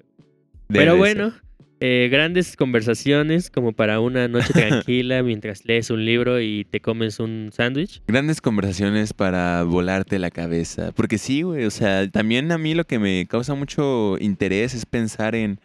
[0.67, 1.33] Debe Pero ser.
[1.81, 4.53] Eh, grandes conversaciones como para una noche
[4.85, 8.01] tranquila mientras lees un libro y te comes un sándwich.
[8.07, 10.91] Grandes conversaciones para volarte la cabeza.
[10.93, 11.65] Porque sí, güey.
[11.65, 15.59] O sea, también a mí lo que me causa mucho interés es pensar en,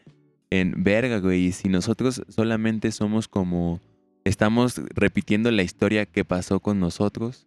[0.51, 1.47] en verga, güey.
[1.47, 3.81] Y si nosotros solamente somos como.
[4.25, 7.47] Estamos repitiendo la historia que pasó con nosotros.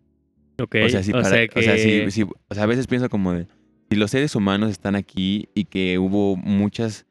[0.62, 0.76] Ok.
[0.86, 3.34] O sea, si para- o sea, que- si- si- o sea, a veces pienso como
[3.34, 3.48] de.
[3.90, 7.06] Si los seres humanos están aquí y que hubo muchas.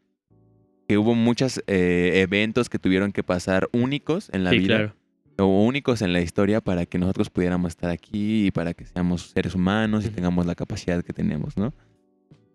[0.89, 4.95] Que hubo muchos eventos que tuvieron que pasar únicos en la sí, vida claro.
[5.37, 9.31] o únicos en la historia para que nosotros pudiéramos estar aquí y para que seamos
[9.31, 11.75] seres humanos y tengamos la capacidad que tenemos, ¿no?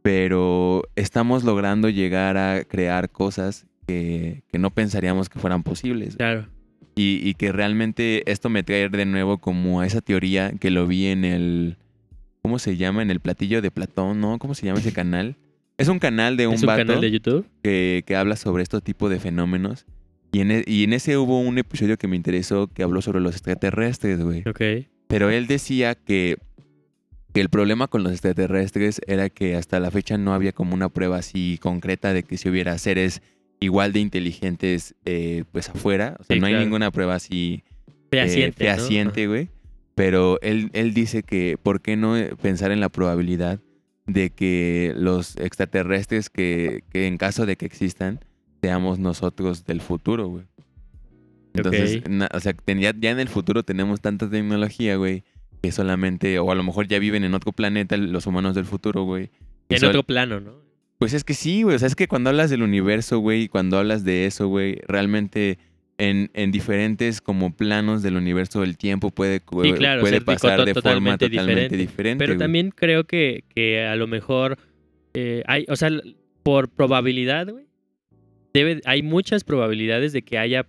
[0.01, 6.15] Pero estamos logrando llegar a crear cosas que, que no pensaríamos que fueran posibles.
[6.17, 6.47] Claro.
[6.95, 10.87] Y, y que realmente esto me trae de nuevo como a esa teoría que lo
[10.87, 11.77] vi en el...
[12.41, 13.01] ¿Cómo se llama?
[13.01, 14.37] En el platillo de Platón, ¿no?
[14.39, 15.37] ¿Cómo se llama ese canal?
[15.77, 17.45] Es un canal de un, es un vato canal de YouTube.
[17.63, 19.85] que, que habla sobre este tipo de fenómenos.
[20.31, 23.19] Y en, e- y en ese hubo un episodio que me interesó que habló sobre
[23.21, 24.43] los extraterrestres, güey.
[24.47, 24.61] Ok.
[25.07, 26.37] Pero él decía que,
[27.33, 30.89] que el problema con los extraterrestres era que hasta la fecha no había como una
[30.89, 33.21] prueba así concreta de que si hubiera seres
[33.59, 36.17] igual de inteligentes pues pues afuera.
[36.19, 36.65] O sea, Sí, no hay claro.
[36.65, 37.63] ninguna prueba así
[38.11, 38.63] Fehaciente.
[38.65, 38.75] eh, ¿no?
[38.75, 39.49] fehaciente, güey.
[39.95, 43.59] Pero él, él dice que, ¿por qué no pensar en la probabilidad
[44.05, 48.19] de que los extraterrestres que, que en caso de que existan,
[48.61, 50.45] seamos nosotros del futuro, güey?
[51.53, 55.23] Entonces, na- o sea, ten- ya, ya en el futuro tenemos tanta tecnología, güey,
[55.61, 59.03] que solamente, o a lo mejor ya viven en otro planeta los humanos del futuro,
[59.03, 59.29] güey.
[59.69, 60.53] En sol- otro plano, ¿no?
[60.97, 61.75] Pues es que sí, güey.
[61.75, 65.59] O sea, es que cuando hablas del universo, güey, cuando hablas de eso, güey, realmente
[66.09, 70.73] en, en diferentes como planos del universo del tiempo puede, Sí, claro, puede pasar de
[70.73, 71.77] forma totalmente diferente.
[71.77, 72.19] diferente.
[72.23, 72.39] Pero güey.
[72.39, 74.57] también creo que, que a lo mejor
[75.13, 75.89] eh, hay, o sea,
[76.43, 77.65] por probabilidad, güey,
[78.53, 80.67] debe, hay muchas probabilidades de que haya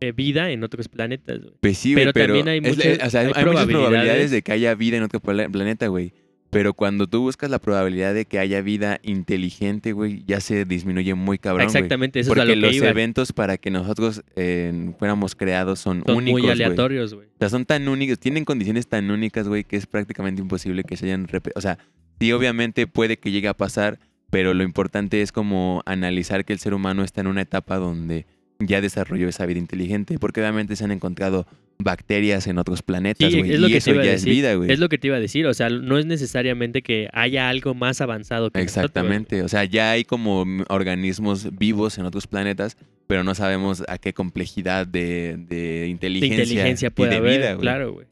[0.00, 1.54] eh, vida en otros planetas, güey.
[1.60, 4.30] Pues sí, güey, pero pero, también hay es- muchas- o sea, hay, hay muchas probabilidades.
[4.30, 6.12] de que haya vida en otro pla- planeta, güey.
[6.54, 11.14] Pero cuando tú buscas la probabilidad de que haya vida inteligente, güey, ya se disminuye
[11.14, 11.76] muy cabrón, güey.
[11.76, 12.88] Exactamente, eso es a lo que los iba.
[12.88, 17.26] eventos para que nosotros eh, fuéramos creados son, Son únicos, muy aleatorios, güey.
[17.26, 20.96] O sea, son tan únicos, tienen condiciones tan únicas, güey, que es prácticamente imposible que
[20.96, 21.58] se hayan repetido.
[21.58, 21.78] O sea,
[22.20, 23.98] sí, obviamente puede que llegue a pasar,
[24.30, 28.26] pero lo importante es como analizar que el ser humano está en una etapa donde
[28.58, 31.46] ya desarrolló esa vida inteligente, porque obviamente se han encontrado
[31.78, 34.14] bacterias en otros planetas, Sí, güey, es lo y que eso ya decir.
[34.14, 34.70] es vida, güey.
[34.70, 37.74] Es lo que te iba a decir, o sea, no es necesariamente que haya algo
[37.74, 42.76] más avanzado que nosotros, Exactamente, o sea, ya hay como organismos vivos en otros planetas,
[43.06, 47.38] pero no sabemos a qué complejidad de, de de inteligencia, inteligencia y puede de haber,
[47.40, 47.60] vida, güey.
[47.62, 48.06] claro, güey.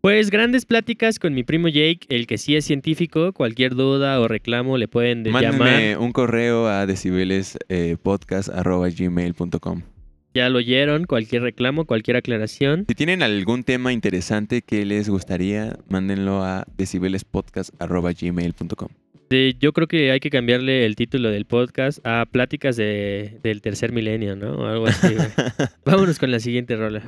[0.00, 3.32] Pues grandes pláticas con mi primo Jake, el que sí es científico.
[3.32, 5.58] Cualquier duda o reclamo le pueden de- Mándenme
[5.92, 5.98] llamar.
[5.98, 9.82] un correo a decibelespodcast.gmail.com
[10.34, 12.84] Ya lo oyeron, cualquier reclamo, cualquier aclaración.
[12.88, 18.88] Si tienen algún tema interesante que les gustaría, mándenlo a decibelespodcast.gmail.com
[19.58, 23.90] yo creo que hay que cambiarle el título del podcast a Pláticas de, del tercer
[23.90, 24.52] milenio, ¿no?
[24.52, 25.16] O algo así.
[25.84, 27.02] Vámonos con la siguiente rola.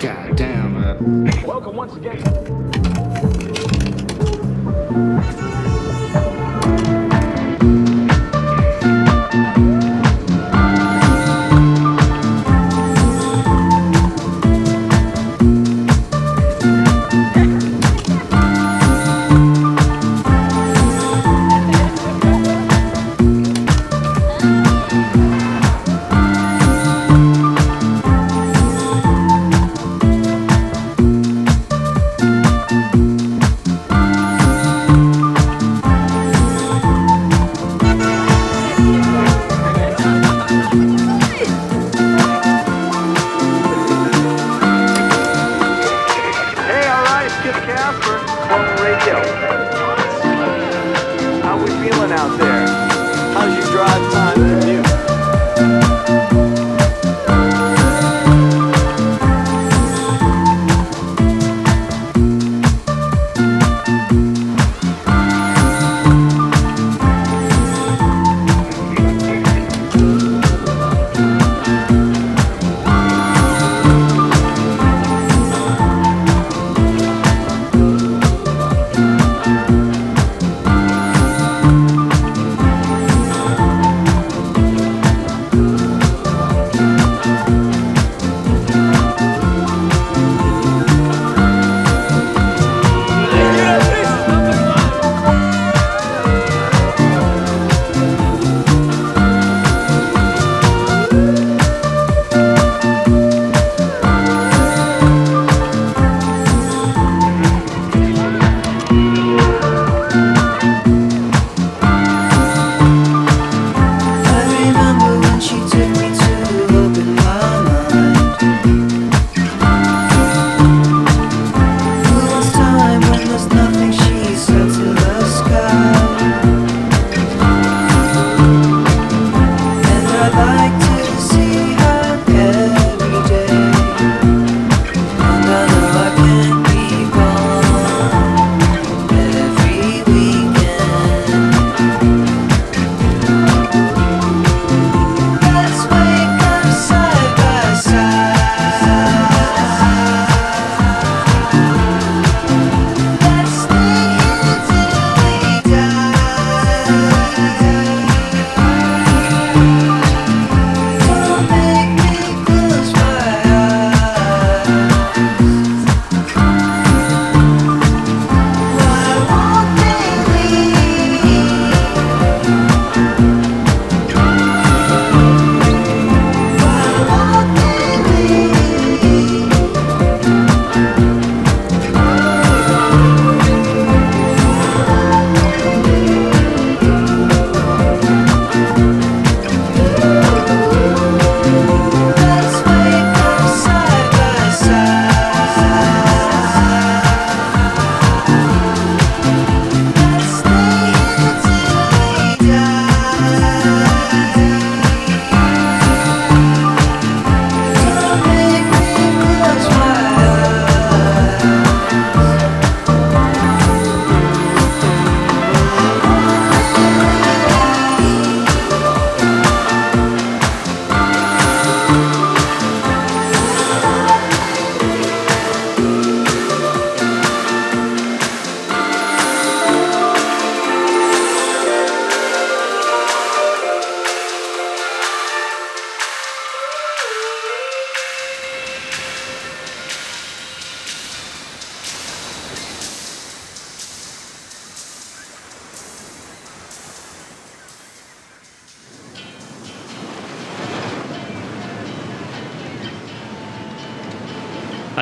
[0.00, 1.46] God damn it.
[1.46, 2.20] Welcome once again.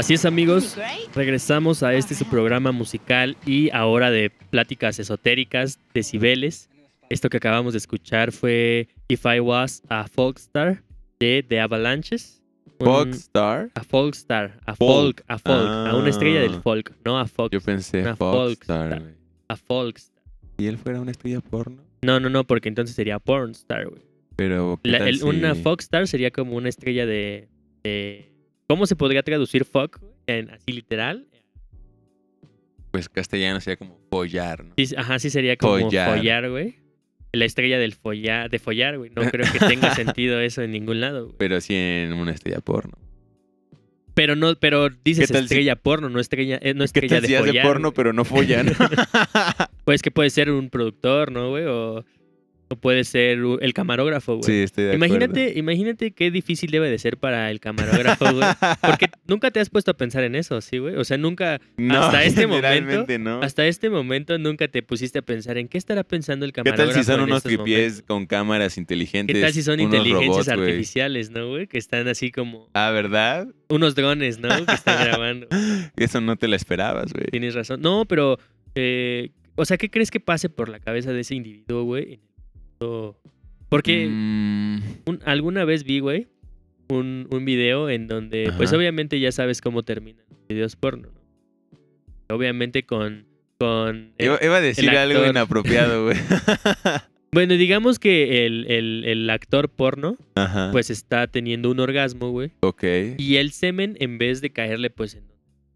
[0.02, 0.76] Así es, amigos.
[1.14, 6.68] Regresamos a este su programa musical y ahora de pláticas esotéricas, decibeles.
[7.08, 10.82] Esto que acabamos de escuchar fue If I Was a Folkstar
[11.20, 12.42] de The Avalanches.
[12.80, 13.70] Fogstar.
[13.76, 14.58] A folk star.
[14.66, 15.22] A Folk.
[15.22, 15.24] folk.
[15.28, 15.68] A folk.
[15.68, 16.60] A una estrella del Ah.
[16.64, 16.92] folk.
[17.04, 17.52] No a folk.
[17.52, 19.00] Yo pensé Una Fogstar, Fogstar.
[19.02, 19.14] güey.
[19.46, 20.24] A folk star.
[20.58, 21.80] ¿Y él fuera una estrella porno?
[22.02, 24.02] No, no, no, porque entonces sería porn star, güey.
[24.34, 27.46] Pero, ¿qué La- tal el- Una si- folk star sería como una estrella de,
[27.84, 28.31] de-
[28.68, 29.64] ¿Cómo se podría traducir
[30.00, 30.12] güey?
[30.26, 31.26] En, así literal.
[32.90, 34.74] Pues castellano sería como follar, ¿no?
[34.76, 36.50] Sí, ajá, sí sería como Follar.
[36.50, 36.76] güey.
[37.32, 39.10] La estrella del follar, de follar, güey.
[39.10, 41.36] No creo que tenga sentido eso en ningún lado, güey.
[41.38, 42.98] Pero sí en una estrella porno.
[44.14, 47.22] Pero no, pero dices ¿Qué si- estrella porno, no estrella, eh, no ¿Qué estrella tal
[47.22, 47.96] de si hace follar, porno güey.
[47.96, 48.66] pero no follan?
[49.84, 51.64] Pues que puede ser un productor, ¿no, güey?
[51.66, 52.04] O
[52.76, 54.44] puede ser el camarógrafo, güey.
[54.44, 55.06] sí, estoy de acuerdo.
[55.16, 58.48] Imagínate, imagínate qué difícil debe de ser para el camarógrafo, güey.
[58.80, 60.96] Porque nunca te has puesto a pensar en eso, ¿sí, güey?
[60.96, 63.40] O sea, nunca, No, hasta este momento- no.
[63.42, 66.92] hasta este momento, nunca te pusiste a pensar en qué estará pensando el ¿Qué camarógrafo.
[66.92, 69.34] tal si son unos tripiés con cámaras inteligentes?
[69.34, 71.66] ¿Qué tal si son inteligencias robots, artificiales, no, güey?
[71.66, 73.48] Que están así como Ah, ¿verdad?
[73.68, 74.48] unos drones, ¿no?
[74.66, 75.46] Que están grabando.
[75.96, 77.26] Eso no te la esperabas, güey.
[77.30, 77.80] Tienes razón.
[77.80, 78.38] No, pero,
[78.74, 82.14] eh, o sea, ¿qué crees que pase por la cabeza de ese individuo, güey?
[82.14, 82.20] en?
[83.68, 86.28] Porque Mm, un- alguna vez vi, güey,
[86.88, 92.34] un, un video en donde, pues obviamente ya sabes cómo terminan los videos porno, ¿no?
[92.36, 93.26] Obviamente con...
[93.58, 96.16] con el- iba, a decir algo inapropiado, güey.
[97.32, 100.70] bueno, digamos que el, el- el actor porno, Ajá.
[100.72, 102.50] pues está teniendo un orgasmo, güey.
[102.60, 102.84] ok.
[103.18, 105.24] Y el semen, en vez de caerle, pues en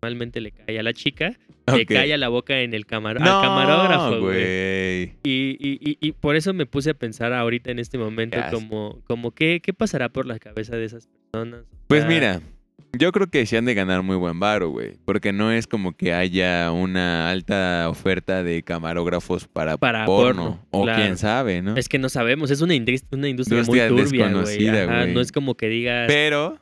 [0.02, 1.32] normalmente le cae a la chica,
[1.74, 1.88] le ok.
[1.88, 5.14] cae a la boca en el camar No, al camarógrafo, güey.
[5.24, 9.00] Y, y, y, y por eso me puse a pensar ahorita en este momento como,
[9.06, 11.64] como ¿qué, qué pasará por la cabeza de esas personas.
[11.88, 12.40] Pues mira,
[12.92, 14.92] yo creo que sí han de ganar muy buen varo, güey.
[15.04, 20.44] Porque no es como que haya una alta oferta de camarógrafos para, Para porno.
[20.44, 21.02] porno, O claro.
[21.02, 21.76] quién sabe, ¿no?
[21.76, 22.78] Es que no sabemos, es una, una
[23.28, 24.28] industria, Industria muy turbia,
[24.86, 25.12] güey.
[25.14, 26.06] No es como que digas...
[26.06, 26.58] Pero,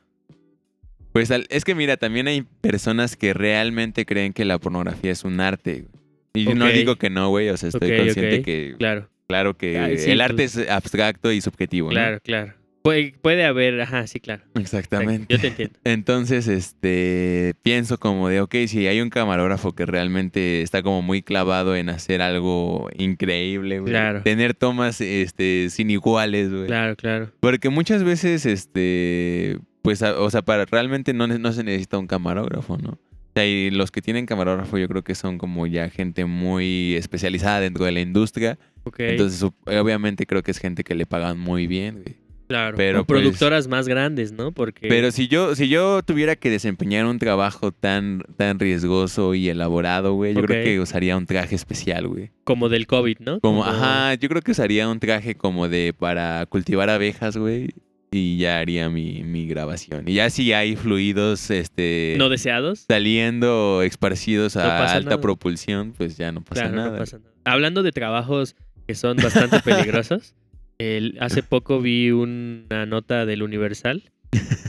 [1.15, 5.39] pues es que mira, también hay personas que realmente creen que la pornografía es un
[5.39, 5.85] arte.
[6.33, 6.71] Y no Ok.
[6.73, 7.47] digo que no, güey.
[7.47, 11.31] O sea, estoy consciente que, Claro, claro que Ah, sí, el pues- arte es abstracto
[11.31, 11.93] y subjetivo, ¿no?
[11.93, 12.53] claro, claro.
[12.81, 14.43] Puede, puede haber, ajá, sí, claro.
[14.59, 15.25] Exactamente.
[15.33, 15.79] Yo te entiendo.
[15.85, 21.21] Entonces, este, pienso como de, ok, si hay un camarógrafo que realmente está como muy
[21.23, 23.91] clavado en hacer algo increíble, güey.
[23.91, 24.21] Claro.
[24.21, 26.67] Tener tomas, este, sin iguales, güey.
[26.67, 27.31] Claro, claro.
[27.39, 32.89] Porque muchas veces, este, pues, o sea, para realmente no, se necesita un camarógrafo, ¿no?
[32.91, 32.99] O
[33.35, 37.59] sea, y los que tienen camarógrafo yo creo que son como ya gente muy especializada
[37.61, 38.57] dentro de la industria.
[38.83, 42.15] Ok, Entonces, sup- obviamente creo que es gente que le pagan muy bien, güey.
[42.47, 42.77] claro.
[42.77, 44.51] pero, o pues- productoras más grandes, ¿no?
[44.53, 44.87] Porque...
[44.87, 50.13] Pero si yo, si yo tuviera que desempeñar un trabajo tan, tan riesgoso y elaborado,
[50.13, 52.31] güey, yo creo que usaría un traje especial, güey.
[52.45, 53.39] Como del COVID, ¿no?
[53.41, 57.71] Como, ajá, yo creo que usaría un traje como de para cultivar abejas, güey.
[58.11, 60.07] Y ya haría mi, mi grabación.
[60.07, 62.85] Y ya si hay fluidos, este, No deseados.
[62.87, 65.21] saliendo esparcidos a No alta nada.
[65.21, 66.91] propulsión, pues ya no pasa Claro, nada.
[66.91, 67.31] no pasa nada.
[67.43, 68.55] Hablando de trabajos
[68.87, 70.33] que son bastante peligrosos,
[70.77, 74.03] el- hace poco vi una nota del Universal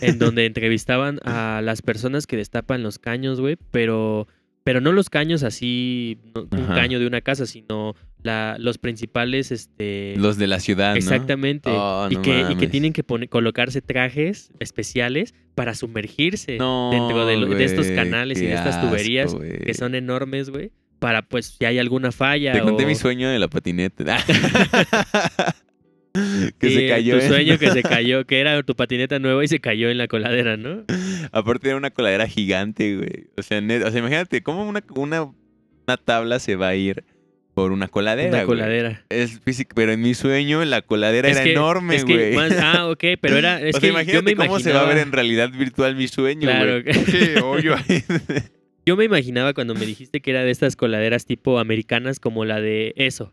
[0.00, 4.26] en donde entrevistaban a las personas que destapan los caños, güey, pero,
[4.66, 9.52] pero no los caños así, no- un caño de una casa, sino la, los principales,
[9.52, 10.14] este...
[10.16, 10.96] Los de la ciudad, ¿no?
[10.96, 11.70] Exactamente.
[11.72, 16.58] Oh, y, no que, y que tienen que poner, colocarse trajes especiales para sumergirse
[16.90, 19.32] dentro de, lo- de estos canales y de estas tuberías
[19.64, 20.72] que son enormes, güey.
[20.98, 22.52] Para, pues, si hay alguna falla.
[22.54, 24.16] Te conté mi sueño de la patineta.
[26.58, 27.18] que Sí, se cayó.
[27.18, 29.98] Tu en- sueño que se cayó, que era tu patineta nueva y se cayó en
[29.98, 30.84] la coladera, ¿no?
[31.32, 33.28] Aparte era una coladera gigante, güey.
[33.36, 37.04] O sea, net- o sea, imagínate cómo una, una, una tabla se va a ir
[37.54, 38.58] por una coladera, Una güey.
[38.58, 39.04] coladera.
[39.08, 42.34] Es físico, pero en mi sueño la coladera Es era que- enorme, es que güey.
[42.34, 43.60] más- ah, ok, pero era.
[43.66, 45.96] Es o sea, que imagínate yo me cómo se va a ver en realidad virtual
[45.96, 46.82] mi sueño, Claro.
[46.82, 47.36] güey.
[47.42, 48.04] Hoyo ahí.
[48.84, 52.60] Yo me imaginaba cuando me dijiste que era de estas coladeras tipo americanas, como la
[52.60, 53.32] de eso.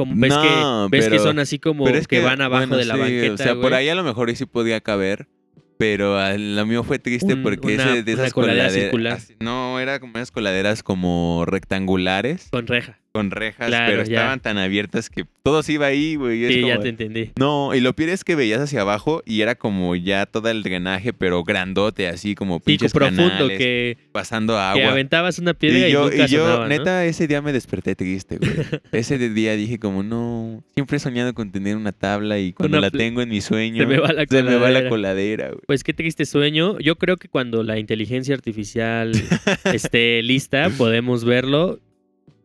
[0.00, 0.42] Como ves No,
[0.90, 2.94] que ves que pero- son así como Pero es que, van abajo bueno, de la
[2.94, 3.34] sí, banqueta.
[3.34, 5.28] O sea, por ahí a lo mejor sí podía caber.
[5.76, 8.82] Pero lo mío fue triste Un- porque una- ese, de una esas coladera coladeras.
[8.90, 9.12] circular.
[9.14, 12.99] así- No, era como unas coladeras como rectangulares Con reja.
[13.12, 14.14] Con rejas, Claro, pero ya.
[14.20, 16.44] estaban tan abiertas que todo se iba ahí, güey.
[16.44, 17.30] y Sí, ya te entendí.
[17.38, 20.62] No, y lo peor es que veías hacia abajo y era como ya todo el
[20.62, 24.92] drenaje, pero grandote, así como Sí, pinches profundo, canales, que, pasando que agua.
[24.92, 26.68] aventabas una piedra y, y yo, nunca y yo sonaba, ¿no?
[26.68, 28.50] neta, ese día me desperté triste, güey.
[28.92, 32.86] ese día dije como, no, siempre he soñado con tener una tabla y cuando Una
[32.86, 35.60] la tengo en mi sueño, Se me va la se me va la coladera, güey.
[35.66, 36.78] Pues qué triste sueño.
[36.78, 39.10] Yo creo que cuando la inteligencia artificial
[39.64, 41.80] esté lista, podemos verlo.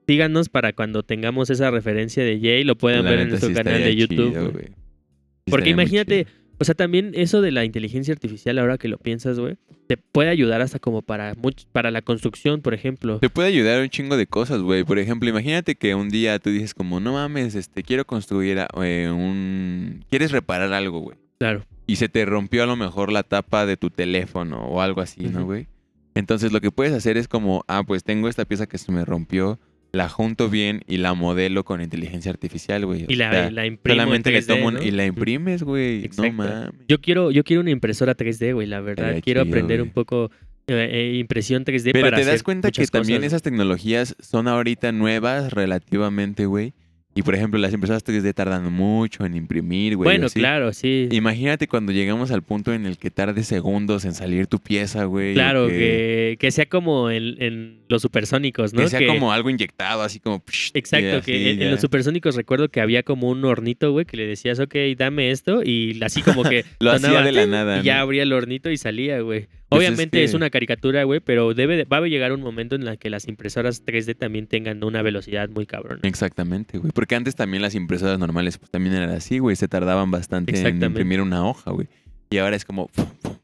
[0.08, 3.56] Síganos para cuando tengamos esa referencia de Jay, lo puedan La ver en nuestro sí
[3.56, 4.30] canal de YouTube.
[4.30, 4.52] chido, güey.
[4.54, 4.66] güey.
[4.68, 6.28] Sí Porque imagínate.
[6.58, 10.30] O sea, también eso de la inteligencia artificial, ahora que lo piensas, güey, te puede
[10.30, 13.20] ayudar hasta como para much- para la construcción, por ejemplo.
[13.20, 14.86] Te puede ayudar un chingo de cosas, güey.
[14.86, 19.10] Por ejemplo, imagínate que un día tú dices como, no mames, este, quiero construir eh,
[19.14, 20.06] un...
[20.10, 21.18] Quieres reparar algo, güey.
[21.40, 21.66] Claro.
[21.88, 25.24] Y se te rompió a lo mejor la tapa de tu teléfono o algo así,
[25.26, 25.68] ¿no, güey?
[26.14, 29.04] Entonces lo que puedes hacer es como, ah, pues tengo esta pieza que se me
[29.04, 29.60] rompió,
[29.96, 33.04] la junto bien y la modelo con inteligencia artificial, güey.
[33.04, 34.84] O Y la, sea, la imprimo en solamente le 3D, tomo un- ¿no?
[34.84, 36.10] y la imprimes, güey.
[36.18, 36.70] No mames.
[36.88, 39.20] Yo quiero, yo quiero una impresora 3D, güey, la verdad.
[39.24, 39.88] Quiero chido, aprender güey.
[39.88, 40.32] un poco
[40.68, 44.48] eh, eh, impresión 3D Pero para te das hacer cuenta que también esas tecnologías son
[44.48, 46.74] ahorita nuevas relativamente, güey.
[47.18, 50.06] Y por ejemplo, las impresoras 3D tardan mucho en imprimir, güey.
[50.06, 50.38] Bueno, así.
[50.38, 51.08] claro, sí.
[51.12, 55.34] Imagínate cuando llegamos al punto en el que tarde segundos en salir tu pieza, güey.
[55.34, 58.82] Claro, que, que, que sea como en, en los supersónicos, ¿no?
[58.82, 60.44] que sea como algo inyectado, así como...
[60.46, 64.18] psh, Exacto, así que en, los supersónicos recuerdo que había como un hornito, güey, que
[64.18, 67.84] le decías, ok, dame esto, y así como que Lo hacía de la nada, Y
[67.84, 69.48] ya abría el hornito y salía, güey.
[69.76, 72.42] Pues es Obviamente es, que- una caricatura, güey, pero debe de- va a llegar un
[72.42, 76.00] momento en la que las impresoras 3D también tengan una velocidad muy cabrona.
[76.04, 76.92] Exactamente, güey.
[76.94, 79.56] Porque antes también las impresoras normales pues también eran así, güey.
[79.56, 81.88] Se tardaban bastante en imprimir una hoja, güey.
[82.30, 82.90] Y ahora es como...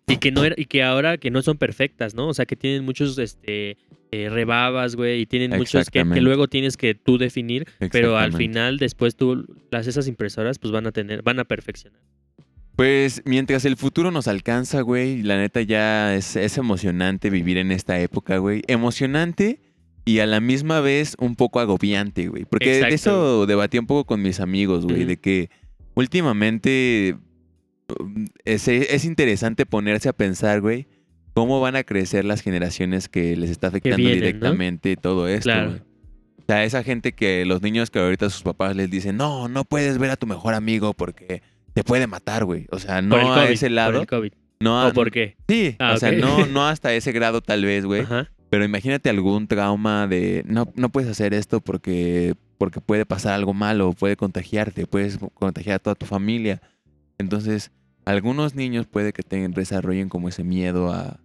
[0.07, 2.27] Y que no era, y que ahora que no son perfectas, ¿no?
[2.27, 3.77] O sea, que tienen muchos este
[4.11, 8.33] eh, rebabas, güey, y tienen muchos que, que luego tienes que tú definir, pero al
[8.33, 12.01] final después tú las esas impresoras pues van a tener van a perfeccionar.
[12.81, 17.71] Pues mientras el futuro nos alcanza, güey, la neta ya es, es emocionante vivir en
[17.71, 18.63] esta época, güey.
[18.65, 19.61] Emocionante
[20.03, 22.45] y a la misma vez un poco agobiante, güey.
[22.45, 25.51] Porque de eso debatí un poco con mis amigos, güey, de que
[25.93, 27.17] últimamente
[27.99, 30.87] um, es, es interesante ponerse a pensar, güey,
[31.35, 34.25] cómo van a crecer las generaciones que les está afectando vienen, ¿no?
[34.25, 35.69] directamente todo esto, Claro.
[35.69, 35.81] güey.
[36.39, 39.65] O sea, esa gente que los niños que ahorita sus papás les dicen, no, no
[39.65, 41.43] puedes ver a tu mejor amigo porque
[41.73, 42.67] te puede matar, güey.
[42.71, 44.01] O sea, no Por el a ese por lado.
[44.01, 44.31] el COVID.
[44.59, 45.35] No ¿O por qué?
[45.47, 48.05] Sí, Ah, o sea, no, no hasta ese grado tal vez, güey.
[48.49, 53.53] Pero imagínate algún trauma de, no, no puedes hacer esto porque, porque puede pasar algo
[53.53, 56.61] malo, puede contagiarte, puedes contagiar a toda tu familia.
[57.17, 57.71] Entonces,
[58.05, 61.19] algunos niños puede que tengan, desarrollen como ese miedo a,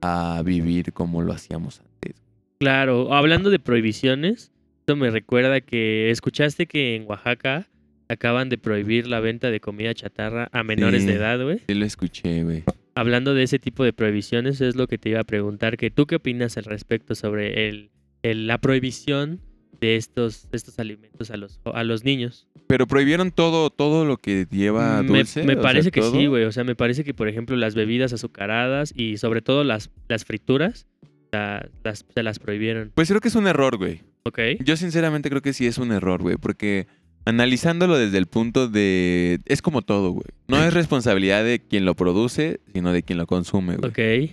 [0.00, 2.22] a vivir como lo hacíamos antes.
[2.60, 7.66] Claro, hablando de prohibiciones, esto me recuerda que escuchaste que en Oaxaca
[8.08, 11.08] acaban de prohibir la venta de comida chatarra a menores Sí.
[11.08, 11.60] de edad, güey.
[11.68, 12.64] Sí lo escuché, güey.
[12.94, 16.06] Hablando de ese tipo de prohibiciones, es lo que te iba a preguntar, que tú
[16.06, 17.90] qué opinas al respecto sobre el,
[18.22, 19.40] el- la prohibición
[19.80, 22.48] de estos, estos alimentos a los, a los niños.
[22.66, 25.44] Pero prohibieron todo, todo lo que lleva me dulce.
[25.44, 26.44] me sea, parece que sí, güey.
[26.44, 30.24] O sea, me parece que, por ejemplo, las bebidas azucaradas y sobre todo las, las
[30.24, 30.86] frituras,
[31.30, 32.90] la- las, se las prohibieron.
[32.94, 34.00] Pues creo que es un error, güey.
[34.24, 34.40] ¿Ok?
[34.64, 36.88] Yo sinceramente creo que sí es un error, güey, porque
[37.28, 39.40] analizándolo desde el punto de...
[39.44, 40.26] Es como todo, güey.
[40.48, 43.90] No es responsabilidad de quien lo produce, sino de quien lo consume, güey.
[43.90, 44.32] Ok.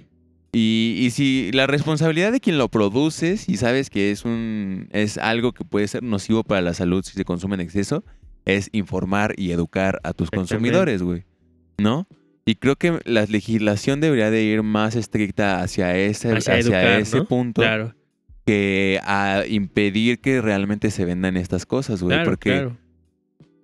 [0.54, 5.18] Y, y si la responsabilidad de quien lo produce, si sabes que es un es
[5.18, 8.06] algo que puede ser nocivo para la salud si se consume en exceso,
[8.46, 11.26] es informar y educar a tus consumidores, güey.
[11.78, 12.08] ¿No?
[12.46, 17.02] Y creo que la legislación debería de ir más estricta hacia ese, Hacia hacia educar,
[17.02, 17.26] ese ¿no?
[17.26, 17.94] punto Claro,
[18.46, 22.16] que a impedir que realmente se vendan estas cosas, güey.
[22.16, 22.78] claro, porque claro.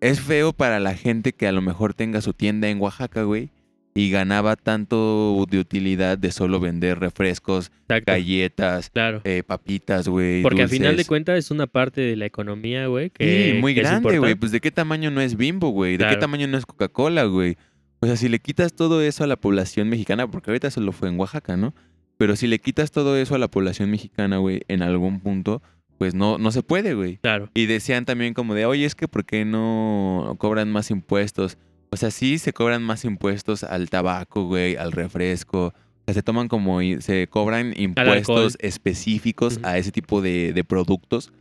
[0.01, 3.49] Es feo para la gente que a lo mejor tenga su tienda en Oaxaca, güey.
[3.93, 9.19] Y ganaba tanto de utilidad de solo vender refrescos, Exacto, galletas, claro.
[9.25, 10.41] eh, papitas, güey.
[10.43, 13.09] Porque al final de cuentas es una parte de la economía, güey.
[13.09, 14.35] Que, Sí, muy que grande, güey.
[14.35, 15.97] Pues de qué tamaño no es Bimbo, güey.
[15.97, 17.57] De qué tamaño no es Coca-Cola, güey.
[17.99, 21.09] O sea, si le quitas todo eso a la población mexicana, porque ahorita solo fue
[21.09, 21.75] en Oaxaca, ¿no?
[22.17, 25.61] Pero si le quitas todo eso a la población mexicana, güey, en algún punto,
[26.01, 27.17] pues no, no se puede, güey.
[27.17, 31.59] Claro, Y decían también como de, oye, es que ¿por qué no cobran más impuestos?
[31.91, 35.67] O sea, sí se cobran más impuestos al tabaco, güey, al refresco.
[35.67, 35.73] O
[36.07, 41.31] sea, se toman como, se cobran impuestos específicos a ese tipo de, de productos.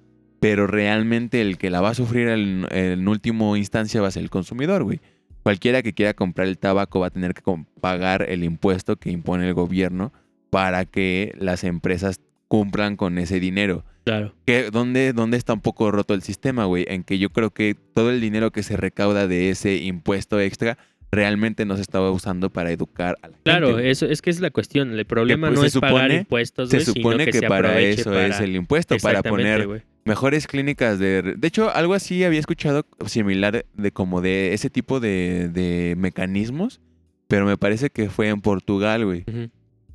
[0.40, 4.24] Pero realmente el que la va a sufrir en, en último instancia va a ser
[4.24, 5.00] el consumidor, güey.
[5.42, 7.40] Cualquiera que quiera comprar el tabaco va a tener que
[7.80, 10.12] pagar el impuesto que impone el gobierno
[10.50, 12.20] para que las empresas
[12.50, 13.84] cumplan con ese dinero.
[14.04, 14.34] claro.
[14.44, 16.84] Que, ¿dónde, ¿Dónde está un poco roto el sistema, güey?
[16.88, 20.76] En que yo creo que todo el dinero que se recauda de ese impuesto extra
[21.12, 23.82] realmente no se estaba usando para educar a la Claro, gente.
[23.82, 23.90] güey.
[23.92, 24.90] eso es que es la cuestión.
[24.98, 27.78] El problema pues, no es pagar supone- impuestos, Se güey, sino supone que, se para
[27.80, 31.22] eso para- es el impuesto, para poner mejores clínicas de...
[31.36, 36.80] De hecho, algo así había escuchado similar de como de ese tipo de, de mecanismos,
[37.28, 39.24] pero me parece que fue en Portugal, güey.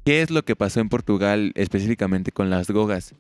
[0.06, 3.16] ¿Qué es lo que pasó en Portugal específicamente con las drogas?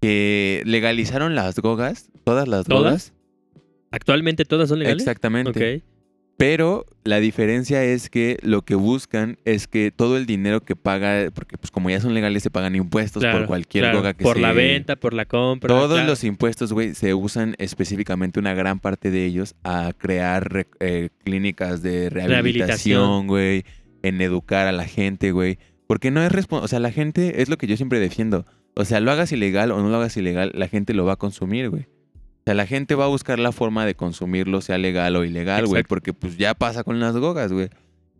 [0.00, 2.82] Que legalizaron las drogas, todas las ¿Todas?
[2.82, 3.12] drogas.
[3.92, 5.02] Actualmente todas son legales.
[5.02, 5.82] Exactamente.
[6.36, 11.30] Pero la diferencia es que lo que buscan es que todo el dinero que paga,
[11.32, 14.36] porque pues como ya son legales se pagan impuestos por cualquier claro, droga que Por
[14.36, 14.42] se...
[14.42, 15.68] la venta, por la compra.
[15.68, 16.06] Todos claro.
[16.06, 21.08] los impuestos, güey, se usan específicamente una gran parte de ellos a crear re- eh,
[21.24, 23.64] clínicas de rehabilitación, güey,
[24.02, 25.58] en educar a la gente, güey.
[25.86, 28.46] Porque no es responsable, o sea, la gente es lo que yo siempre defiendo.
[28.74, 31.16] O sea, lo hagas ilegal o no lo hagas ilegal, la gente lo va a
[31.16, 31.82] consumir, güey.
[31.84, 35.66] O sea, la gente va a buscar la forma de consumirlo, sea legal o ilegal,
[35.66, 37.68] güey, porque pues ya pasa con las drogas, güey.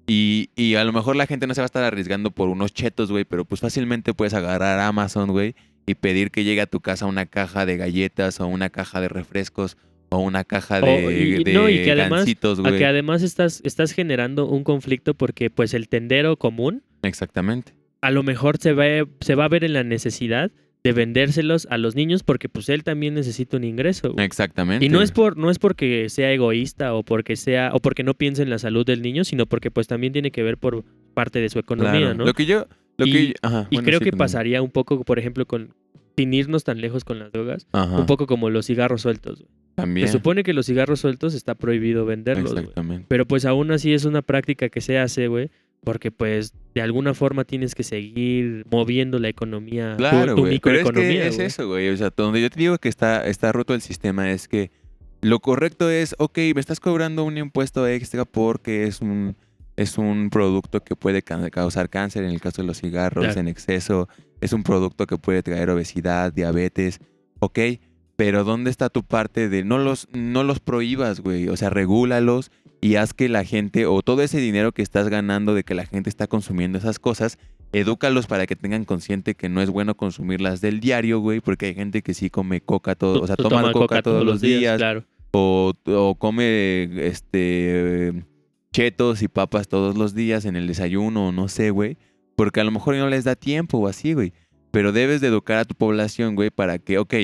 [0.09, 2.73] Y, y a lo mejor la gente no se va a estar arriesgando por unos
[2.73, 5.55] chetos, güey, pero pues fácilmente puedes agarrar Amazon, güey,
[5.85, 9.09] y pedir que llegue a tu casa una caja de galletas o una caja de
[9.09, 9.77] refrescos
[10.09, 12.79] o una caja de, y- de no, y que además- gancitos, A güey.
[12.79, 17.75] que además estás, estás generando un conflicto porque pues el tendero común Exactamente.
[18.03, 18.85] a lo mejor se va,
[19.21, 20.51] se va a ver en la necesidad
[20.85, 24.13] de vendérselos a los niños porque pues él también necesita un ingreso.
[24.13, 24.25] güey.
[24.25, 24.85] Exactamente.
[24.87, 28.15] Y no es por no es porque sea egoísta o porque sea o porque no
[28.15, 30.85] piense en la salud del niño, sino porque pues también tiene que ver por
[31.15, 32.15] parte de su economía, Claro.
[32.15, 32.25] ¿no?
[32.27, 32.67] Lo que yo...
[32.99, 35.75] Lo Y- que, ajá, y bueno, creo sí, que pasaría un poco, por ejemplo, con
[36.17, 39.41] sin irnos tan lejos con las drogas, Ajá, un poco como los cigarros sueltos.
[39.41, 39.51] güey.
[39.75, 40.07] también.
[40.07, 42.61] Se supone que los cigarros sueltos está prohibido venderlos, güey.
[42.65, 43.05] Exactamente.
[43.09, 45.51] Pero pues aún así es una práctica que se hace, güey.
[45.87, 50.59] Porque pues de alguna forma tienes que seguir moviendo la economía, tu- Claro, tu, güey.
[50.59, 51.23] Pero es microeconomía.
[51.23, 51.89] que es eso, güey.
[51.91, 54.73] O sea, donde yo te digo que está, está roto el sistema es que
[55.23, 59.37] lo correcto es, ok, me estás cobrando un impuesto extra porque es un,
[59.77, 63.41] es un producto que puede ca- causar cáncer en el caso de los cigarros Claro.
[63.41, 64.09] en exceso,
[64.41, 66.99] es un producto que puede traer obesidad, diabetes,
[67.39, 67.59] ok,
[68.17, 71.49] pero ¿dónde está tu parte de no los, no los prohíbas, güey?
[71.49, 75.55] O sea, regúlalos y haz que la gente, o todo ese dinero que estás ganando
[75.55, 77.39] de que la gente está consumiendo esas cosas,
[77.73, 81.75] edúcalos para que tengan consciente que no es bueno consumirlas del diario, güey, porque hay
[81.75, 85.05] gente que sí come coca todo, o sea, toma coca, todos los días, Claro.
[85.33, 88.25] o, o come este
[88.73, 91.97] chetos y papas todos los días en el desayuno, o no sé, güey,
[92.37, 94.33] porque a lo mejor no les da tiempo o así, güey,
[94.71, 97.15] pero debes de educar a tu población, güey, para que, ok,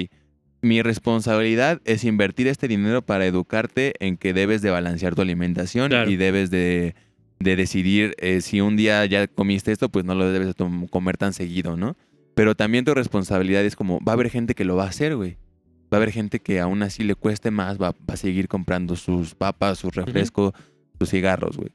[0.63, 5.89] mi responsabilidad es invertir este dinero para educarte en que debes de balancear tu alimentación
[5.89, 6.11] Claro.
[6.11, 6.95] y debes de,
[7.41, 11.17] de decidir eh, si un día ya comiste esto, pues no lo debes de comer
[11.17, 11.97] tan seguido, ¿no?
[12.35, 15.17] Pero también tu responsabilidad es como, va a haber gente que lo va a hacer,
[15.17, 15.37] güey.
[15.93, 18.97] Va a haber gente que aún así le cueste más, va, va a seguir comprando
[18.97, 20.53] sus papas, sus refrescos,
[20.99, 21.71] sus cigarros, güey.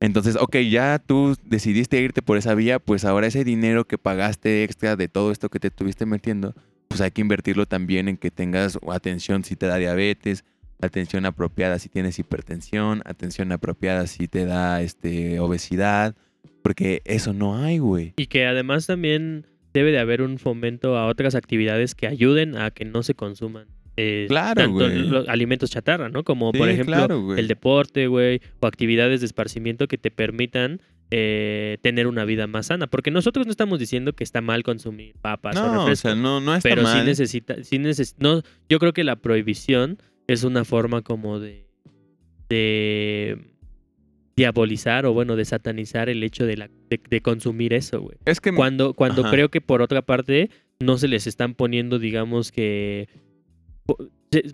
[0.00, 4.64] Entonces, ok, ya tú decidiste irte por esa vía, pues ahora ese dinero que pagaste
[4.64, 6.54] extra de todo esto que te estuviste metiendo,
[7.02, 10.44] hay que invertirlo también en que tengas atención si te da diabetes,
[10.80, 16.14] atención apropiada si tienes hipertensión, atención apropiada si te da este, obesidad,
[16.62, 18.14] porque eso no hay, güey.
[18.16, 22.70] Y que además también debe de haber un fomento a otras actividades que ayuden a
[22.70, 23.66] que no se consuman.
[23.96, 24.98] eh, Claro, tanto güey.
[25.02, 26.24] los alimentos chatarra, ¿no?
[26.24, 30.80] Como por ejemplo claro, el deporte, güey, o actividades de esparcimiento que te permitan
[31.14, 32.86] eh, tener una vida más sana.
[32.86, 35.98] Porque nosotros no estamos diciendo que está mal consumir papas o No, o refrescos.
[35.98, 37.04] sea, no, no está pero sí mal.
[37.06, 41.66] necesita, sí neces- no, yo creo que la prohibición es una forma como de,
[42.48, 43.38] de
[44.36, 48.16] diabolizar o bueno, de satanizar el hecho de, la, de, de consumir eso, güey.
[48.24, 49.30] es que Cuando, cuando Ajá.
[49.30, 50.48] creo que por otra parte
[50.80, 53.08] no se les están poniendo, digamos que,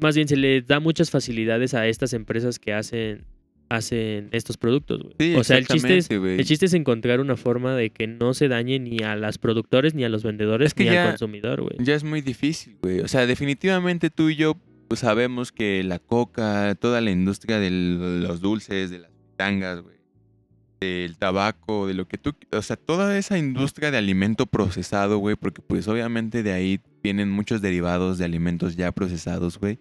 [0.01, 3.25] más bien se les da muchas facilidades a estas empresas que hacen,
[3.69, 5.15] hacen estos productos, güey.
[5.19, 8.35] Sí, o sea, el chiste, es, el chiste es encontrar una forma de que no
[8.35, 11.11] se dañe ni a los productores, ni a los vendedores, Es que ni ya- al
[11.11, 11.77] consumidor, güey.
[11.79, 13.01] Ya es muy difícil, güey.
[13.01, 14.57] O sea, definitivamente tú y yo
[14.89, 19.97] pues, sabemos que la coca, toda la industria de los dulces, de las tangas, güey,
[20.81, 22.35] del tabaco, de lo que tú...
[22.53, 27.31] O sea, toda esa industria de alimento procesado, güey, porque pues obviamente de ahí vienen
[27.31, 29.79] muchos derivados de alimentos ya procesados, güey.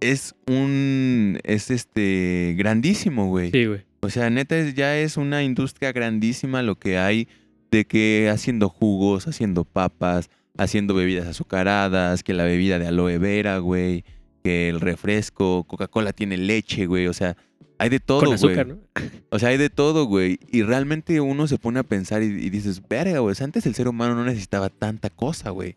[0.00, 1.38] Es un...
[1.44, 2.54] Es este...
[2.58, 3.50] Grandísimo, güey.
[3.50, 3.84] Sí, güey.
[4.00, 7.28] O sea, neta, es- ya es una industria grandísima lo que hay
[7.70, 13.58] de que haciendo jugos, haciendo papas, haciendo bebidas azucaradas, que la bebida de aloe vera,
[13.58, 14.04] güey,
[14.44, 17.36] que el refresco, Coca-Cola tiene leche, güey, o sea,
[17.78, 18.34] hay de todo, Con güey.
[18.36, 18.78] azúcar, ¿no?
[19.30, 20.38] O sea, hay de todo, güey.
[20.52, 23.66] Y realmente uno se pone a pensar y, y dices, verga, güey, o sea, antes
[23.66, 25.76] el ser humano no necesitaba tanta cosa, güey.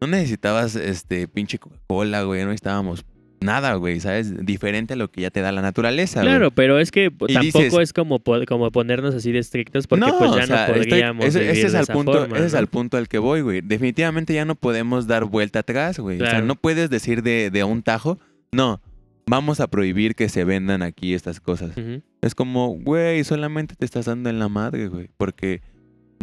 [0.00, 3.04] No necesitabas, este, pinche Coca-Cola, güey, no necesitábamos
[3.40, 4.44] nada, güey, ¿sabes?
[4.44, 6.32] Diferente a lo que ya te da la naturaleza, güey.
[6.32, 10.06] Claro, pero es que Y tampoco dices- es como, como ponernos así de estrictos porque
[10.18, 12.46] pues ya o sea, no estoy- podríamos ese, es de al esa punto, forma, ese
[12.46, 13.60] es al punto al que voy, güey.
[13.60, 16.20] Definitivamente ya no podemos dar vuelta atrás, güey.
[16.20, 18.18] O sea, no puedes decir de, de un tajo,
[18.52, 18.80] no,
[19.26, 21.72] vamos a prohibir que se vendan aquí estas cosas.
[22.22, 25.10] Es como, güey, solamente te estás dando en la madre, güey.
[25.16, 25.60] Porque,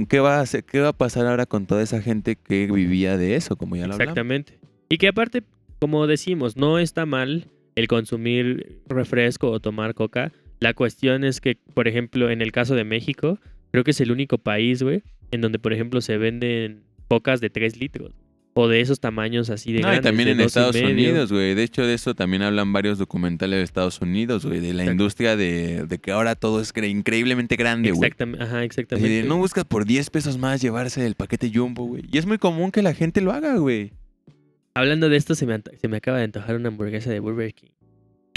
[0.10, 3.16] ¿qué va, a hacer- ¿qué va a pasar ahora con toda esa gente que vivía
[3.18, 4.12] de eso, como ya lo hablamos?
[4.12, 4.60] Exactamente.
[4.90, 5.44] Y que aparte,
[5.80, 11.58] como decimos, no está mal el consumir refresco o tomar coca La cuestión es que,
[11.74, 13.40] por ejemplo, en el caso de México,
[13.72, 17.50] creo que es el único país, güey, en donde, por ejemplo, se venden cocas de
[17.50, 18.14] 3 litros.
[18.58, 20.04] O de esos tamaños así de No, y grandes.
[20.04, 20.76] también de en dos y Estados.
[20.78, 21.56] Unidos, güey.
[21.56, 24.62] De hecho, de eso también hablan varios documentales de Estados Unidos, güey.
[24.62, 24.92] De la Exacto.
[24.94, 28.08] industria de, de que ahora todo es cre- increíblemente grande, güey.
[28.08, 29.10] Exactamente, ajá, exactamente.
[29.10, 32.04] de, no buscas por 10 pesos más llevarse el paquete Jumbo, güey.
[32.10, 33.92] Y es muy común que la gente lo haga, güey.
[34.76, 37.70] Hablando de esto, se me, se me acaba de antojar una hamburguesa de Burger King.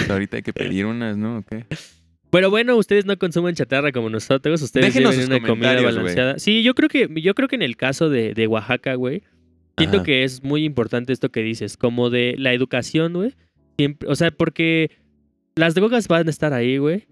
[0.09, 1.39] Ahorita hay que pedir unas, ¿no?
[1.39, 1.67] ¿O qué?
[2.31, 4.63] Pero bueno, ustedes no consumen chatarra como nosotros.
[4.63, 6.39] Ustedes Déjenos sus una comida comentarios, balanceada.
[6.39, 9.23] Sí, yo creo que, yo creo que en el caso de, de Oaxaca, güey,
[9.77, 10.05] siento Ajá.
[10.05, 13.35] que es muy importante esto que dices, como de la educación, güey.
[13.79, 14.91] Siempre, o sea, porque
[15.57, 17.07] las drogas van a estar ahí, güey.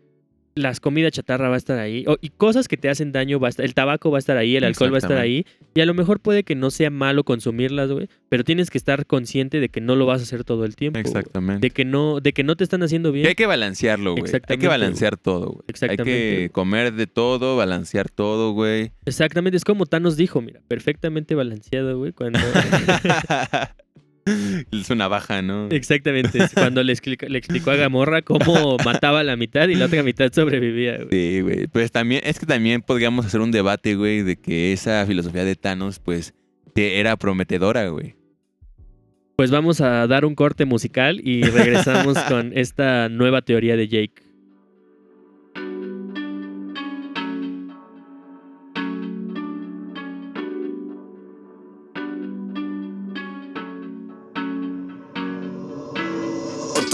[0.57, 2.05] Las comidas chatarra va a estar ahí.
[2.09, 3.65] o- y cosas que te hacen daño va a estar.
[3.65, 5.45] El tabaco va a estar ahí, el alcohol va a estar ahí.
[5.75, 8.09] Y a lo mejor puede que no sea malo consumirlas, güey.
[8.31, 10.99] Pero tienes que estar consciente de que no lo vas a hacer todo el tiempo.
[10.99, 11.61] Exactamente.
[11.61, 13.25] De que no, de que no te están haciendo bien.
[13.25, 14.33] Que hay que balancearlo, güey.
[14.49, 15.59] Hay que balancear todo, güey.
[15.61, 16.49] Hay Exactamente, que güey.
[16.49, 18.93] comer de todo, balancear todo, güey.
[19.05, 22.39] Exactamente, es como Thanos dijo, mira, perfectamente balanceado, güey, cuando...
[24.27, 25.69] es una baja, ¿no?
[25.71, 30.33] Exactamente, cuando le, explicó a Gamorra cómo mataba a la mitad y la otra mitad
[30.33, 31.09] sobrevivía, güey.
[31.11, 31.67] Sí, güey.
[31.69, 35.55] Pues también, es que también podríamos hacer un debate, güey, de que esa filosofía de
[35.55, 36.35] Thanos, pues,
[36.75, 38.17] que era prometedora, güey.
[39.37, 44.26] Pues vamos a dar un corte musical y regresamos con esta nueva teoría de Jake.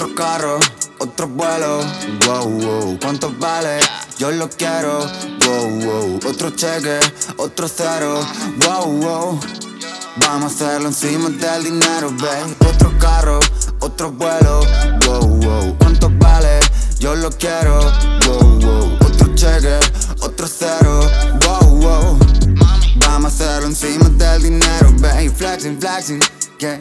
[0.03, 0.59] Otro carro,
[0.99, 1.79] otro vuelo,
[2.27, 2.99] wow, wow.
[3.01, 3.79] ¿Cuánto vale?
[4.19, 4.99] Yo lo quiero,
[5.47, 6.21] wow, wow.
[6.29, 6.99] Otro cheque,
[7.37, 8.19] otro cero,
[8.67, 9.41] wow, wow.
[10.17, 12.53] Vamos a hacerlo encima del dinero, babe.
[12.69, 13.39] Otro carro,
[13.79, 14.63] otro vuelo,
[15.07, 15.79] wow, wow.
[15.79, 16.59] ¿Cuánto vale?
[16.99, 17.79] Yo lo quiero,
[18.27, 18.99] wow, wow.
[19.07, 19.79] Otro cheque,
[20.21, 21.09] otro cero,
[21.47, 22.19] wow, wow.
[22.97, 25.31] Vamos a hacerlo encima del dinero, babe.
[25.31, 26.21] Flexing, flexing,
[26.63, 26.79] yeah.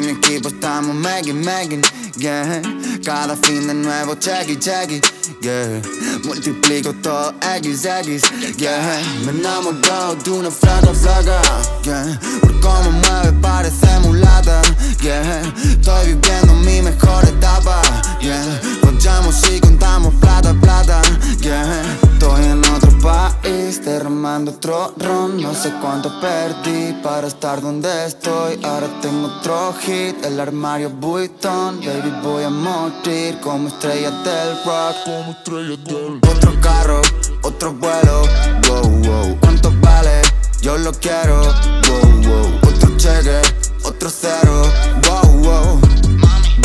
[0.00, 1.82] Mi equipo estamos making, making,
[2.16, 2.62] yeah.
[3.04, 5.00] Cada fin de nuevo, checky, checky,
[5.42, 5.80] yeah.
[6.24, 8.22] Multiplico todo X, X,
[8.56, 9.00] yeah.
[9.24, 11.40] Me enamorado de una flaca, flaca,
[11.82, 12.18] yeah.
[12.40, 14.62] Por cómo mueve parece mulata,
[15.02, 15.42] yeah.
[15.64, 17.82] Estoy viviendo mi mejor etapa,
[18.20, 18.83] yeah.
[19.04, 21.02] Follamos y contamos plata, plata,
[21.40, 21.82] yeah.
[22.10, 25.42] Estoy en otro país, derramando otro ron.
[25.42, 28.58] No sé cuánto perdí para estar donde estoy.
[28.64, 31.80] Ahora tengo otro hit, el armario Vuitton.
[31.80, 34.96] Baby, voy a morir como estrella del rock.
[35.04, 37.02] Como estrella del Otro carro,
[37.42, 38.22] otro vuelo,
[38.68, 39.38] wow, wow.
[39.40, 40.22] ¿Cuánto vale?
[40.62, 42.58] Yo lo quiero, wow, wow.
[42.62, 43.42] Otro cheque,
[43.84, 44.62] otro cero,
[45.06, 45.83] wow, wow.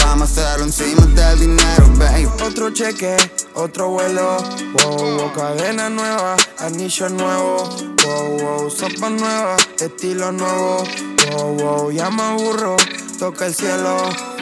[0.09, 2.27] Hacerlo encima del dinero, babe.
[2.43, 3.15] Otro cheque,
[3.55, 4.37] otro vuelo,
[4.73, 7.69] wow, wow, cadena nueva, anillo nuevo,
[8.03, 10.83] wow, wow, sopa nueva, estilo nuevo,
[11.31, 12.75] wow, wow, ya me aburro,
[13.17, 13.97] toca el cielo,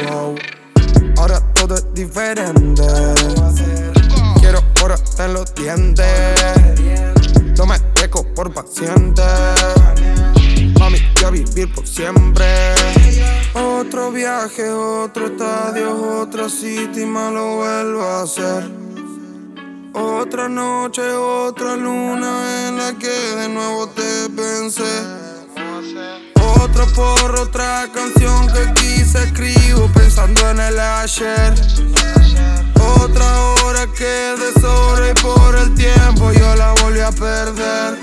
[0.10, 0.36] wow.
[1.18, 2.84] Ahora todo es diferente.
[4.40, 6.36] Quiero oro en los dientes.
[7.58, 9.24] No me dejo por paciente.
[10.80, 12.46] Mami, yo a vivir por siempre.
[13.60, 18.70] Otro viaje, otro estadio, otra city, lo vuelvo a hacer.
[19.94, 24.84] Otra noche, otra luna en la que de nuevo te pensé.
[26.62, 31.54] Otro porro, otra canción que quise escribo pensando en el ayer.
[32.80, 37.98] Otra hora que de sobre por el tiempo yo la volví a perder.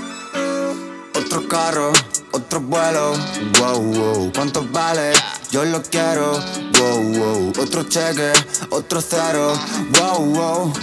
[1.15, 1.91] Otro carro,
[2.35, 3.13] otro vuelo,
[3.59, 4.31] wow, wow.
[4.33, 5.13] ¿Cuánto vale?
[5.51, 6.33] Yo lo quiero,
[6.77, 7.53] wow, wow.
[7.61, 8.33] Otro cheque,
[8.71, 9.53] otro cero,
[9.97, 10.73] wow, wow.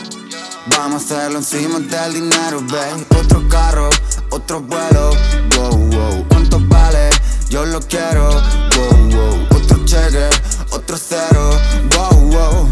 [0.77, 3.07] Vamos a hacerlo encima del dinero, babe.
[3.21, 3.91] Otro carro,
[4.31, 5.11] otro vuelo,
[5.57, 6.27] wow, wow.
[6.29, 7.11] ¿Cuánto vale?
[7.51, 9.47] Yo lo quiero, wow, wow.
[9.51, 10.31] Otro cheque,
[10.71, 11.51] otro cero,
[11.95, 12.69] wow, wow.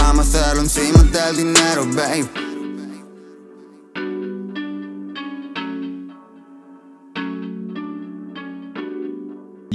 [0.00, 2.55] Vamos a hacerlo encima del dinero, babe.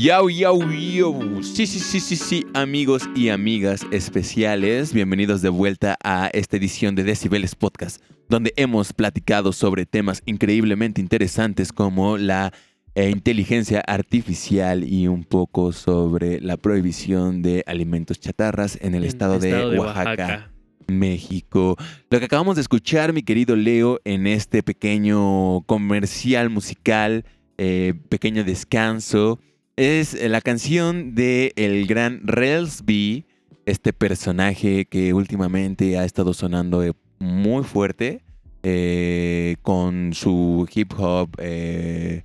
[0.01, 1.43] Yau, yau, yau.
[1.43, 4.93] Sí, sí, sí, sí, sí, amigos y amigas especiales.
[4.93, 11.01] Bienvenidos de vuelta a esta edición de Decibeles Podcast, donde hemos platicado sobre temas increíblemente
[11.01, 12.51] interesantes como la
[12.95, 19.07] eh, inteligencia artificial y un poco sobre la prohibición de alimentos chatarras en el En
[19.07, 20.51] estado, de, Oaxaca.
[20.87, 21.75] México.
[22.09, 27.23] Lo que acabamos de escuchar, mi querido Leo, en este pequeño comercial musical,
[27.59, 29.39] eh, pequeño descanso,
[29.81, 33.25] es la canción de el gran Relsby,
[33.65, 38.21] este personaje que últimamente ha estado sonando eh, muy fuerte
[38.63, 42.21] eh, con su hip hop, eh,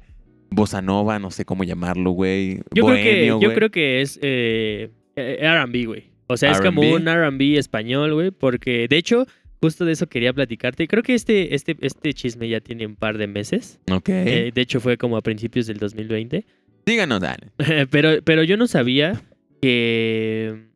[0.50, 2.60] bossa nova, no sé cómo llamarlo, güey.
[2.74, 3.54] Yo, creo, que, bohemio, yo güey.
[3.54, 6.04] creo que es eh, eh, RB, güey.
[6.26, 8.32] O sea, es como un RB español, güey.
[8.32, 9.26] Porque, de hecho,
[9.62, 10.88] justo de eso quería platicarte.
[10.88, 13.78] Creo que este, este, este chisme ya tiene un par de meses.
[13.90, 14.08] Ok.
[14.08, 16.44] Eh, de hecho, fue como a principios del 2020.
[16.86, 17.36] Díganos, Dan.
[17.90, 19.20] pero, pero yo no sabía
[19.60, 20.66] que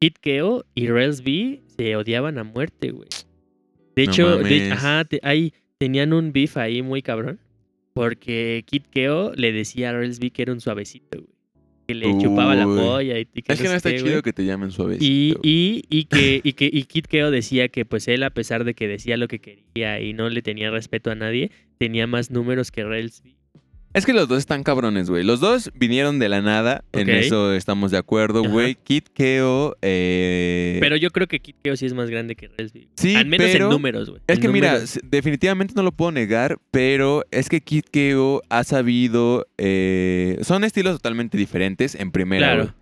[0.00, 3.08] Kid Keo y Rels B se odiaban a muerte, güey.
[3.96, 7.40] De No hecho, de- ajá, te- ahí tenían un beef ahí muy cabrón.
[7.92, 11.34] Porque Kid Keo le decía a Rels B que era un suavecito, güey.
[11.88, 14.22] Que le chupaba la polla y, y que Es que no está chido güey.
[14.22, 15.04] que te llamen suavecito.
[15.04, 18.62] Y, y, y que, y, que, y Kid Keo decía que pues él, a pesar
[18.62, 22.30] de que decía lo que quería y no le tenía respeto a nadie, tenía más
[22.30, 23.34] números que Rels B.
[23.92, 25.24] Es que los dos están cabrones, güey.
[25.24, 26.84] Los dos vinieron de la nada.
[26.92, 28.76] En eso estamos de acuerdo, güey.
[28.76, 29.76] Kid Keo.
[29.82, 32.88] eh, Pero yo creo que Kid Keo sí es más grande que Relsby.
[32.94, 34.22] Sí, Al menos pero- en números, güey.
[34.28, 35.00] Es En que mira, números.
[35.02, 39.46] definitivamente no lo puedo negar, pero es que Kid Keo ha sabido.
[39.58, 42.46] eh, son estilos totalmente diferentes en primera.
[42.54, 42.74] Claro.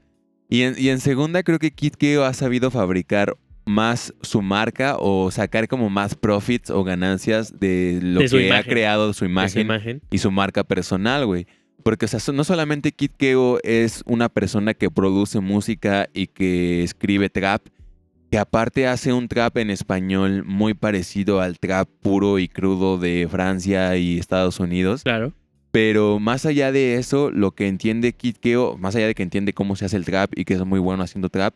[0.50, 3.36] Y en, y en segunda, creo que Kid Keo ha sabido fabricar
[3.68, 8.64] más su marca o sacar como más profits o ganancias de lo De que ha
[8.64, 10.02] creado su imagen imagen.
[10.10, 11.46] y su marca personal, güey.
[11.82, 16.82] Porque, o sea, no solamente Kid Keo es una persona que produce música y que
[16.82, 17.62] escribe trap,
[18.30, 23.26] que aparte hace un trap en español muy parecido al trap puro y crudo de
[23.30, 25.02] Francia y Estados Unidos.
[25.04, 25.32] Claro.
[25.70, 29.52] Pero más allá de eso, lo que entiende Kid Keo, más allá de que entiende
[29.52, 31.54] cómo se hace el trap y que es muy bueno haciendo trap,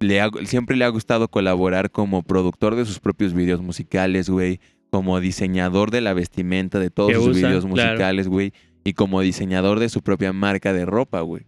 [0.00, 4.60] le ha- siempre le ha gustado colaborar como productor de sus propios videos musicales, güey.
[4.90, 8.52] Como diseñador de la vestimenta de todos sus usa, videos musicales, güey.
[8.84, 11.44] Y como diseñador de su propia marca de ropa, güey.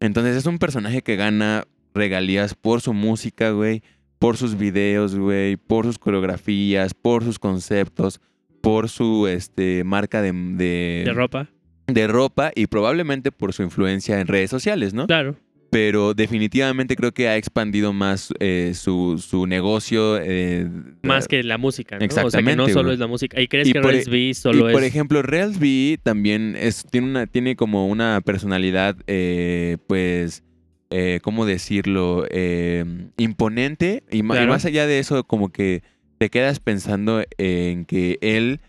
[0.00, 1.64] Entonces es un personaje que gana
[1.94, 3.82] regalías por su música, güey.
[4.18, 5.56] Por sus videos, güey.
[5.56, 8.20] Por sus coreografías, por sus conceptos.
[8.60, 11.48] Por su este, marca de, de, De ropa.
[11.86, 15.06] de ropa y probablemente por su influencia en redes sociales, ¿no?
[15.06, 15.36] Claro.
[15.74, 20.18] Pero definitivamente creo que ha expandido más eh, su, su negocio.
[20.22, 20.70] eh,
[21.02, 22.04] Más que la música, ¿no?
[22.04, 23.40] O sea, que no Exactamente, solo es la música.
[23.40, 24.88] ¿Y crees Y que por e- solo y por es...?
[24.90, 30.44] ejemplo, Rails B también es, tiene, una, tiene como una personalidad, eh, pues,
[30.90, 32.24] eh, ¿cómo decirlo?
[32.30, 32.84] Eh,
[33.16, 34.04] imponente.
[34.12, 35.82] Y, más allá de eso, como que
[36.18, 38.60] te quedas pensando en que él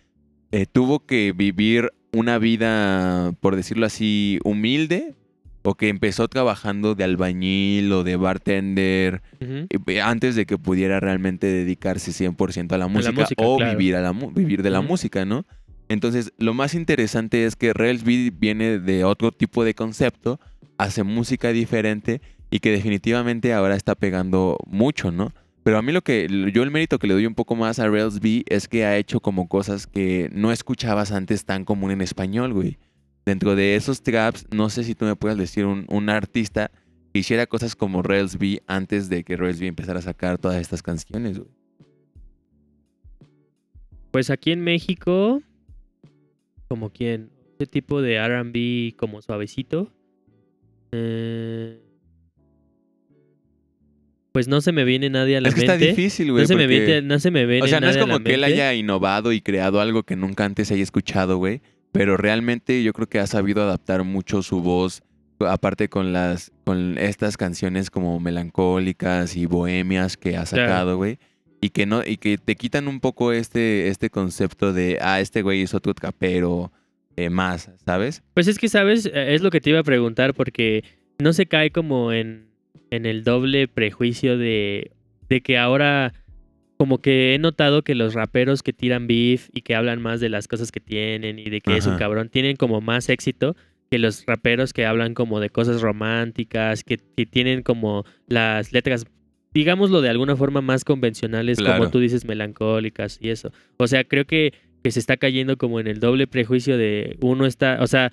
[0.51, 5.13] eh, tuvo que vivir una vida, por decirlo así, humilde.
[5.67, 11.47] O que empezó trabajando de albañil o de bartender eh, antes de que pudiera realmente
[11.47, 13.77] dedicarse 100% a la música, música, o claro.
[13.77, 15.45] vivir, a la, mu- vivir de la música, ¿no?
[15.89, 20.39] Entonces, lo más interesante es que Railsby viene de otro tipo de concepto,
[20.77, 25.31] hace música diferente y que definitivamente ahora está pegando mucho, ¿no?
[25.63, 27.87] Pero a mí lo que, yo el mérito que le doy un poco más a
[27.87, 32.53] Railsby es que ha hecho como cosas que no escuchabas antes tan común en español,
[32.53, 32.77] güey.
[33.25, 36.69] Dentro de esos traps, no sé si tú me puedes decir un, un artista
[37.11, 41.39] que hiciera cosas como Railsby antes de que Railsby empezara a sacar todas estas canciones,
[41.39, 41.49] güey.
[44.11, 45.41] Pues aquí en México,
[46.67, 49.91] como quien, ese tipo de R&B como suavecito.
[50.91, 51.81] eh,
[54.31, 55.73] pues no se me viene nadie a la Es que mente.
[55.75, 56.43] está difícil, güey.
[56.43, 58.33] no, se me porque- viene, no se me viene O sea, no es como que
[58.33, 61.61] él haya innovado y creado algo que nunca antes haya escuchado, güey.
[61.97, 65.01] Pero realmente yo creo que ha sabido adaptar mucho su voz.
[65.39, 66.51] Aparte con las.
[66.63, 71.17] con estas canciones como melancólicas y bohemias que ha sacado, güey.
[71.61, 75.41] Y que no, y que te quitan un poco este, este concepto de ah, este
[75.41, 76.71] güey es otro trapero
[77.15, 78.23] eh, más, ¿sabes?
[78.33, 79.05] Pues es que, ¿sabes?
[79.05, 80.83] Eh, Es lo que te iba a preguntar porque
[81.17, 82.49] no se cae como en,
[82.91, 84.91] en el doble prejuicio de,
[85.29, 86.13] de que ahora
[86.77, 90.29] como que he notado que los raperos que tiran beef y que hablan más de
[90.29, 93.55] las cosas que tienen y de que es un cabrón, tienen como más éxito
[93.89, 99.05] que los raperos que hablan como de cosas románticas, que, que tienen como las letras,
[99.53, 101.77] digámoslo de alguna forma más convencionales, Claro.
[101.79, 103.51] como tú dices, melancólicas y eso.
[103.77, 104.53] O sea, creo que,
[104.83, 108.11] que se está cayendo como en el doble prejuicio de uno está, o sea,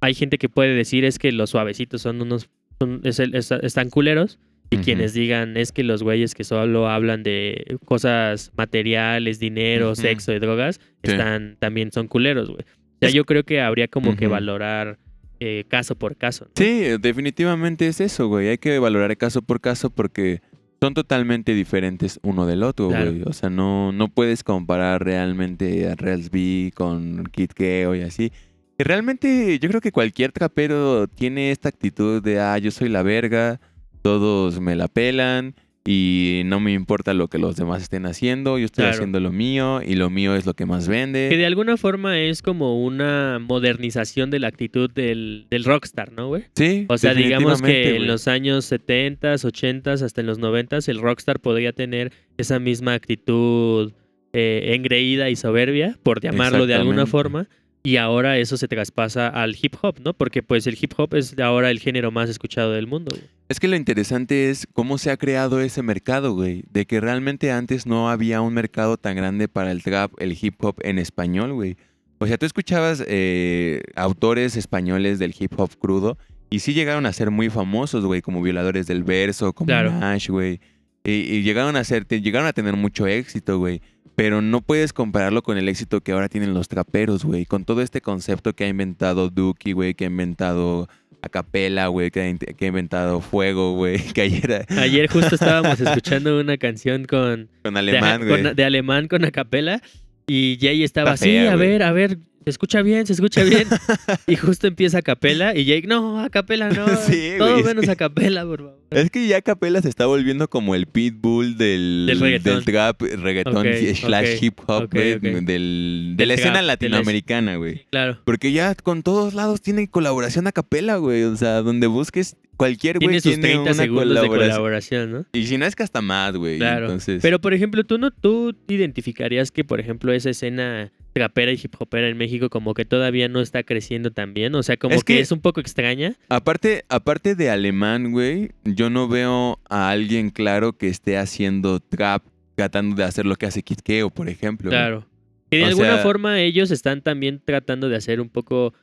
[0.00, 2.48] hay gente que puede decir es que los suavecitos son unos,
[2.80, 4.38] son- es el- es- están culeros.
[4.70, 10.32] Y quienes digan es que los güeyes que solo hablan de cosas materiales, dinero, sexo
[10.32, 11.12] y drogas, Sí.
[11.12, 12.62] están también son culeros, güey.
[12.62, 14.98] O sea, yo creo que habría como que valorar
[15.40, 16.46] eh, caso por caso.
[16.46, 16.50] ¿no?
[16.56, 18.48] Sí, definitivamente es eso, güey.
[18.48, 20.40] Hay que valorar caso por caso porque
[20.80, 23.10] son totalmente diferentes uno del otro, Claro.
[23.10, 23.22] güey.
[23.26, 28.32] O sea, no, no puedes comparar realmente a Railsby con Kid Keo y así.
[28.78, 33.60] Realmente yo creo que cualquier trapero tiene esta actitud de, ah, yo soy la verga,
[34.04, 35.54] todos me la pelan
[35.86, 38.94] y no me importa lo que los demás estén haciendo, yo estoy Claro.
[38.94, 41.28] haciendo lo mío y lo mío es lo que más vende.
[41.30, 46.28] Que de alguna forma es como una modernización de la actitud del, del rockstar, ¿no,
[46.28, 46.44] güey?
[46.54, 50.98] Sí, O sea, digamos que en los años 70, 80, hasta en los 90, el
[51.00, 53.92] rockstar podría tener esa misma actitud
[54.34, 57.48] eh, engreída y soberbia, por llamarlo de alguna forma.
[57.86, 60.14] Y ahora eso se traspasa al hip hop, ¿no?
[60.14, 63.10] Porque pues el hip hop es ahora el género más escuchado del mundo.
[63.14, 63.28] güey.
[63.50, 66.64] Es que lo interesante es cómo se ha creado ese mercado, güey.
[66.72, 70.54] De que realmente antes no había un mercado tan grande para el trap, el hip
[70.64, 71.76] hop en español, güey.
[72.18, 76.16] O sea, tú escuchabas eh, autores españoles del hip hop crudo
[76.48, 79.92] y sí llegaron a ser muy famosos, güey, como Violadores del Verso, como Claro.
[79.92, 80.58] Nash, güey.
[81.04, 83.82] Y, y llegaron a ser, te- llegaron a tener mucho éxito, güey.
[84.16, 87.46] Pero no puedes compararlo con el éxito que ahora tienen los traperos, güey.
[87.46, 90.88] Con todo este concepto que ha inventado Duki, güey, que ha inventado
[91.20, 93.98] Acapela, güey, que ha, in- que ha inventado Fuego, güey.
[94.14, 98.54] Que ayer Ayer justo estábamos escuchando una canción con con alemán, güey.
[98.54, 99.80] de, alemán con acapela
[100.26, 103.66] y Jay estaba así, a ver, a ver, se escucha bien, se escucha bien.
[104.26, 108.44] y justo empieza acapela y Jake, no, acapela no, Sí, todo güey, menos que- acapela,
[108.44, 108.84] por favor.
[108.90, 112.62] Es que ya Capela se está volviendo como el pitbull del, Del reggaetón.
[112.64, 113.66] trap, reggaetón
[113.96, 117.86] slash hip hop, güey, del, de la escena trap, latinoamericana, güey.
[117.90, 118.20] Claro.
[118.24, 121.24] Porque ya con todos lados tiene colaboración a capela, güey.
[121.24, 125.12] O sea, donde busques cualquier güey Tiene sus tiene 30 una segundos de colaboración.
[125.12, 125.26] ¿no?
[125.32, 126.58] Y si no es que hasta más, güey.
[126.58, 126.86] Claro.
[126.86, 131.60] Entonces, Pero por ejemplo, tú no tú identificarías que por ejemplo esa escena trapera y
[131.62, 134.94] hip hopera en México como que todavía no está creciendo tan bien, o sea, como
[134.96, 136.14] Es que, que- es un poco extraña.
[136.28, 142.24] aparte, aparte de alemán, güey, yo no veo a alguien claro que esté haciendo trap
[142.56, 144.70] tratando de hacer lo que hace Kid Keo, por ejemplo.
[144.70, 145.06] Claro.
[145.50, 148.74] Que de O alguna sea- forma ellos están también tratando de hacer un poco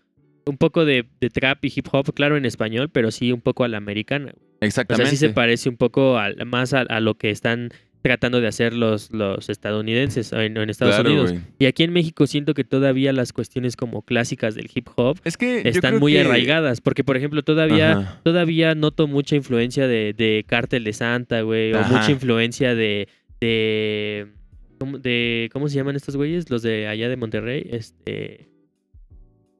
[0.45, 3.63] un poco de, de trap y hip hop, claro, en español, pero sí un poco
[3.63, 4.33] a la americana.
[4.33, 5.09] O sea, Exactamente.
[5.11, 7.69] sí se parece un poco más a, a lo que están
[8.03, 11.35] tratando de hacer los, los estadounidenses en, Estados Claro, Unidos.
[11.59, 15.37] Y aquí en México siento que todavía las cuestiones como clásicas del hip hop Es
[15.37, 18.19] que yo están muy que- arraigadas, porque por ejemplo todavía Ajá.
[18.23, 23.07] todavía noto mucha influencia de, de Cártel de Santa, güey, o mucha influencia de
[23.39, 24.27] de
[24.79, 26.49] ¿cómo, de ¿cómo se llaman estos güeyes?
[26.49, 28.47] Los de allá de Monterrey, este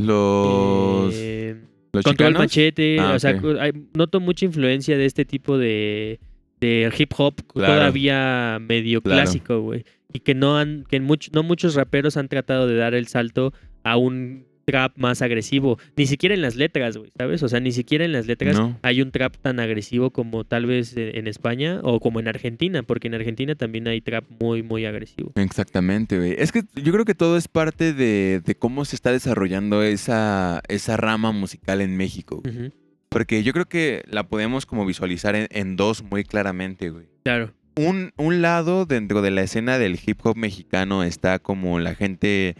[0.06, 1.56] Los, eh,
[1.94, 2.40] los Control chicanos.
[2.40, 6.20] Machete, Ah, o sea, cu- hay- noto mucha influencia de este tipo de,
[6.60, 7.74] de hip hop Claro.
[7.74, 9.22] todavía medio Claro.
[9.22, 9.84] clásico, güey.
[10.14, 13.54] Y que no han, que much- no muchos raperos han tratado de dar el salto
[13.84, 15.78] a un trap más agresivo.
[15.98, 17.44] Ni siquiera en las letras, güey, ¿sabes?
[17.44, 18.78] O sea, ni siquiera en las letras No.
[18.82, 23.08] hay un trap tan agresivo como tal vez en España o como en Argentina, porque
[23.08, 25.32] en Argentina también hay trap muy, muy agresivo.
[25.36, 26.36] Exactamente, güey.
[26.38, 30.62] Es que yo creo que todo es parte de, de cómo se está desarrollando esa,
[30.68, 32.42] esa rama musical en México.
[32.44, 32.72] güey.
[33.10, 37.08] Porque yo creo que la podemos como visualizar en, en dos muy claramente, güey.
[37.24, 41.94] Claro, Un, un lado dentro de la escena del hip hop mexicano está como la
[41.96, 42.56] gente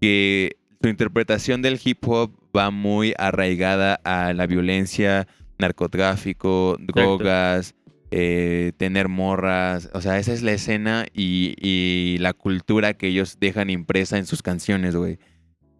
[0.00, 5.26] que su interpretación del hip hop va muy arraigada a la violencia,
[5.58, 7.74] narcotráfico, drogas,
[8.10, 9.88] eh, tener morras.
[9.94, 14.26] O sea, esa es la escena y, y la cultura que ellos dejan impresa en
[14.26, 15.18] sus canciones, güey.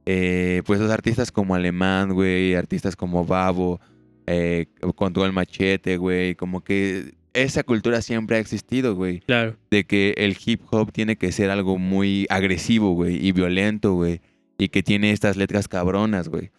[0.07, 3.83] Eh, pues los artistas como Alemán, güey, artistas como Babo,
[4.27, 9.55] eh, Control Machete, güey, como que esa cultura siempre ha existido, güey claro.
[9.71, 14.23] de que el hip hop tiene que ser algo muy agresivo, güey, y violento, güey,
[14.59, 16.51] y que tiene estas letras cabronas, güey.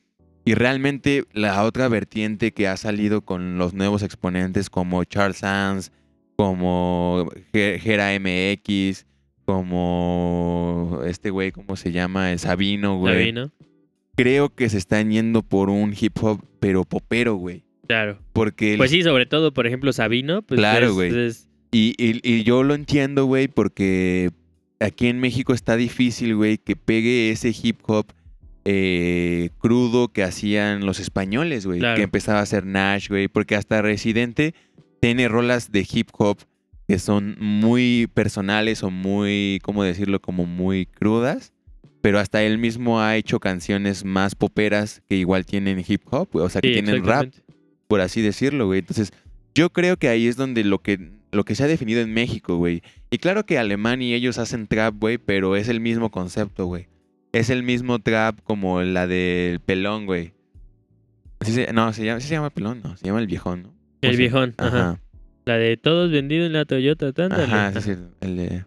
[0.46, 5.92] Y realmente la otra vertiente que ha salido con los nuevos exponentes como Charles Sands,
[6.36, 9.06] como Ge- Gera MX,
[9.46, 12.32] como este güey, ¿cómo se llama?
[12.32, 13.16] El Sabino, güey.
[13.16, 13.52] Sabino,
[14.16, 17.64] Creo que se están yendo por un hip hop, pero popero, güey.
[17.88, 18.20] claro.
[18.34, 21.28] Porque el Pues sí, sobre todo, por ejemplo, Sabino, pues Claro, güey.
[21.28, 24.30] es- Y, y- y yo lo entiendo, güey, porque
[24.80, 28.08] aquí en México está difícil, güey, que pegue ese hip hop
[28.66, 31.80] eh, crudo que hacían los españoles, güey.
[31.80, 31.98] Claro.
[31.98, 33.28] Que empezaba a hacer Nash, güey.
[33.28, 34.54] Porque hasta Residente
[35.00, 36.40] tiene rolas de hip hop
[36.88, 40.20] que son muy personales o muy, ¿cómo decirlo?
[40.20, 41.52] Como muy crudas.
[42.02, 46.46] Pero hasta él mismo ha hecho canciones más poperas que igual tienen hip hop, güey.
[46.46, 47.32] O sea, que sí, tienen rap
[47.88, 48.80] por así decirlo, güey.
[48.80, 49.12] Entonces,
[49.54, 52.58] yo creo que ahí es donde lo que, lo que se ha definido en México,
[52.58, 52.82] güey.
[53.12, 56.88] Y claro que Alemán y ellos hacen trap, güey, pero es el mismo concepto, güey.
[57.32, 60.34] Es el mismo trap como la del pelón, güey.
[61.42, 63.74] Sí se- no, se llama, sí se llama pelón, no, se llama el viejón, ¿no?
[64.02, 64.68] El O sea, viejón, ajá.
[64.92, 65.02] Ajá.
[65.46, 67.44] La de todos vendidos en la Toyota, tándale.
[67.44, 68.64] Ajá, sí, sí, el de...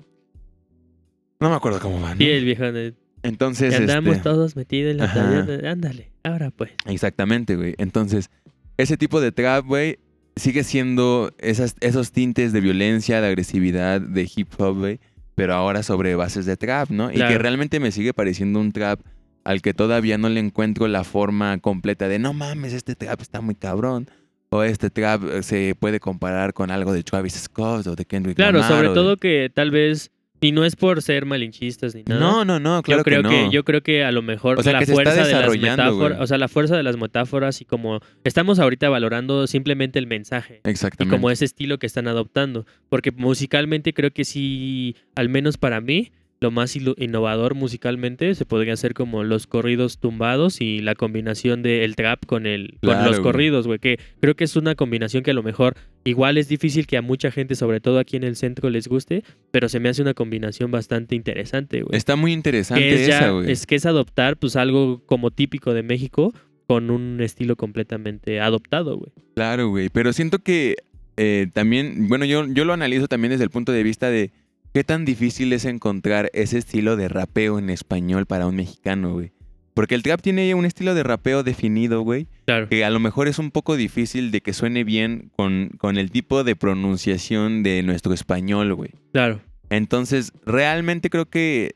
[1.40, 2.18] No me acuerdo cómo va, ¿no?
[2.18, 2.76] Sí, el viejón.
[2.76, 2.92] eh,
[3.22, 4.22] Entonces, que andamos este...
[4.24, 5.12] todos metidos en la.
[5.12, 5.70] Toyota.
[5.70, 6.72] Ándale, ahora pues.
[6.86, 7.74] Exactamente, güey.
[7.78, 8.30] Entonces,
[8.76, 9.98] ese tipo de trap, güey,
[10.38, 15.00] sigue siendo esas, esos tintes de violencia, de agresividad, de hip hop, güey,
[15.34, 17.10] pero ahora sobre bases de trap, ¿no?
[17.10, 19.00] Y que realmente me sigue pareciendo un trap
[19.44, 23.40] al que todavía no le encuentro la forma completa de no mames, este trap está
[23.40, 24.08] muy cabrón.
[24.50, 28.36] O este trap eh, se puede comparar con algo de Travis Scott o de Kendrick
[28.36, 28.70] Claro, Lamar.
[28.70, 30.10] sobre de- todo que tal vez,
[30.40, 32.20] y no es por ser malinchistas ni nada.
[32.20, 33.50] No, no, no, claro yo creo que no.
[33.50, 36.20] yo creo que a lo mejor O sea, la que se fuerza de las metáforas,
[36.20, 40.60] o sea, la fuerza de las metáforas y como estamos ahorita valorando simplemente el mensaje
[40.64, 41.16] y Exactamente.
[41.16, 46.12] como ese estilo que están adoptando, porque musicalmente creo que sí, al menos para mí,
[46.40, 51.96] lo más innovador musicalmente se podría hacer como los corridos tumbados y la combinación del
[51.96, 55.34] trap con el con los corridos, güey, que creo que es una combinación que a
[55.34, 55.74] lo mejor
[56.04, 59.24] igual es difícil que a mucha gente, sobre todo aquí en el centro les guste,
[59.50, 63.50] pero se me hace una combinación bastante interesante, güey Está muy interesante es, esa, güey.
[63.50, 66.32] es que es adoptar pues algo como típico de México
[66.68, 69.10] con un estilo completamente adoptado, güey.
[69.34, 69.88] Claro, güey.
[69.88, 70.76] Pero siento que
[71.16, 74.30] eh, también, bueno, yo, yo lo analizo también desde el punto de vista de
[74.74, 79.32] qué tan difícil es encontrar ese estilo de rapeo en español para un mexicano, güey.
[79.74, 82.68] Porque el trap tiene un estilo de rapeo definido, güey, Claro.
[82.68, 86.10] que a lo mejor es un poco difícil de que suene bien con, con el
[86.10, 88.90] tipo de pronunciación de nuestro español, güey.
[89.12, 89.40] Claro.
[89.70, 91.72] Entonces, realmente creo que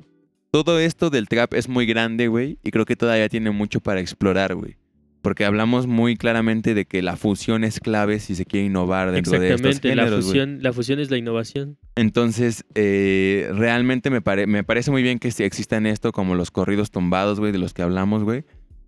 [0.51, 4.01] todo esto del trap es muy grande, güey, y creo que todavía tiene mucho para
[4.01, 4.77] explorar, güey.
[5.23, 9.39] Porque hablamos muy claramente de que la fusión es clave si se quiere innovar dentro
[9.39, 10.33] de estos Exactamente, la géneros, güey.
[10.41, 11.79] fusión, la fusión es la innovación.
[11.95, 16.91] Entonces, eh, realmente me, pare- me parece muy bien que existan esto como los corridos
[16.91, 18.45] tumbados, güey, de los que hablamos, güey.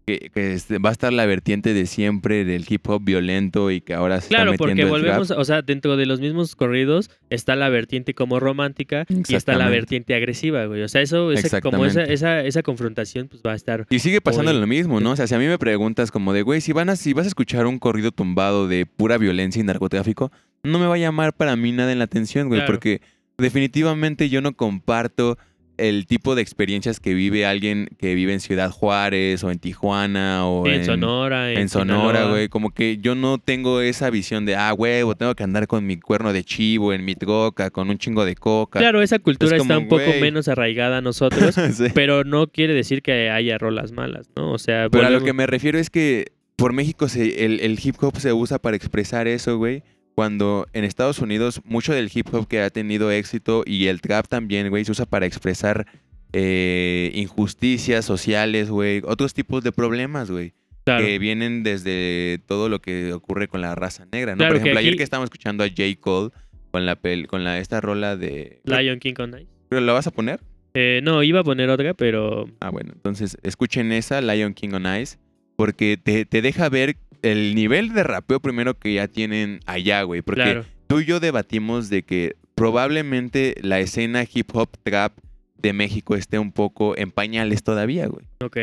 [0.06, 3.80] Que, que este, va a estar la vertiente de siempre del hip hop violento y
[3.80, 6.54] que ahora se Claro, está porque metiendo el volvemos, o sea, dentro de los mismos
[6.56, 10.82] corridos está la vertiente como romántica y está la vertiente agresiva, güey.
[10.82, 13.86] O sea, eso, esa- como esa, esa, esa confrontación, pues va a estar.
[13.88, 15.12] Y sigue pasando lo mismo, ¿no?
[15.12, 17.24] O sea, si a mí me preguntas como de, güey, si, van a, si vas
[17.24, 20.30] a escuchar un corrido tumbado de pura violencia y narcotráfico,
[20.64, 22.72] no me va a llamar para mí nada en la atención, güey, Claro.
[22.74, 23.00] porque
[23.38, 25.38] definitivamente yo no comparto
[25.78, 30.46] el tipo de experiencias que vive alguien que vive en Ciudad Juárez o en Tijuana
[30.46, 32.48] o en, Sonora, en, en Sonora, güey.
[32.48, 35.98] Como que yo no tengo esa visión de, ah, huevo, tengo que andar con mi
[35.98, 38.78] cuerno de chivo en mi troca, con un chingo de coca.
[38.78, 41.86] Claro, esa cultura Es está un poco menos arraigada a nosotros, Sí.
[41.94, 44.52] pero no quiere decir que haya rolas malas, ¿no?
[44.52, 47.78] O sea, Pero a lo que me refiero es que por México se, el, el
[47.82, 49.82] hip hop se usa para expresar eso, güey.
[50.14, 54.28] Cuando en Estados Unidos mucho del hip hop que ha tenido éxito y el trap
[54.28, 55.86] también, güey, se usa para expresar
[56.32, 59.02] eh, injusticias sociales, güey.
[59.04, 60.52] Otros tipos de problemas, güey.
[60.84, 61.04] claro.
[61.04, 64.38] Que vienen desde todo lo que ocurre con la raza negra, ¿no?
[64.38, 65.82] Claro Por que ejemplo, ayer que estábamos escuchando a J.
[66.00, 66.30] Cole
[66.70, 68.60] con la pel con la esta rola de...
[68.64, 69.46] Lion King on Ice.
[69.68, 70.40] ¿Pero la vas a poner?
[70.74, 74.86] Eh, no, iba a poner otra, pero Ah, bueno, entonces escuchen esa, Lion King on
[75.00, 75.18] Ice,
[75.56, 80.22] porque te, te deja ver el nivel de rapeo primero que ya tienen allá, güey.
[80.22, 80.64] Porque claro.
[80.86, 85.18] tú y yo debatimos de que probablemente la escena hip hop trap
[85.58, 88.26] de México esté un poco en pañales todavía, güey.
[88.40, 88.58] Ok.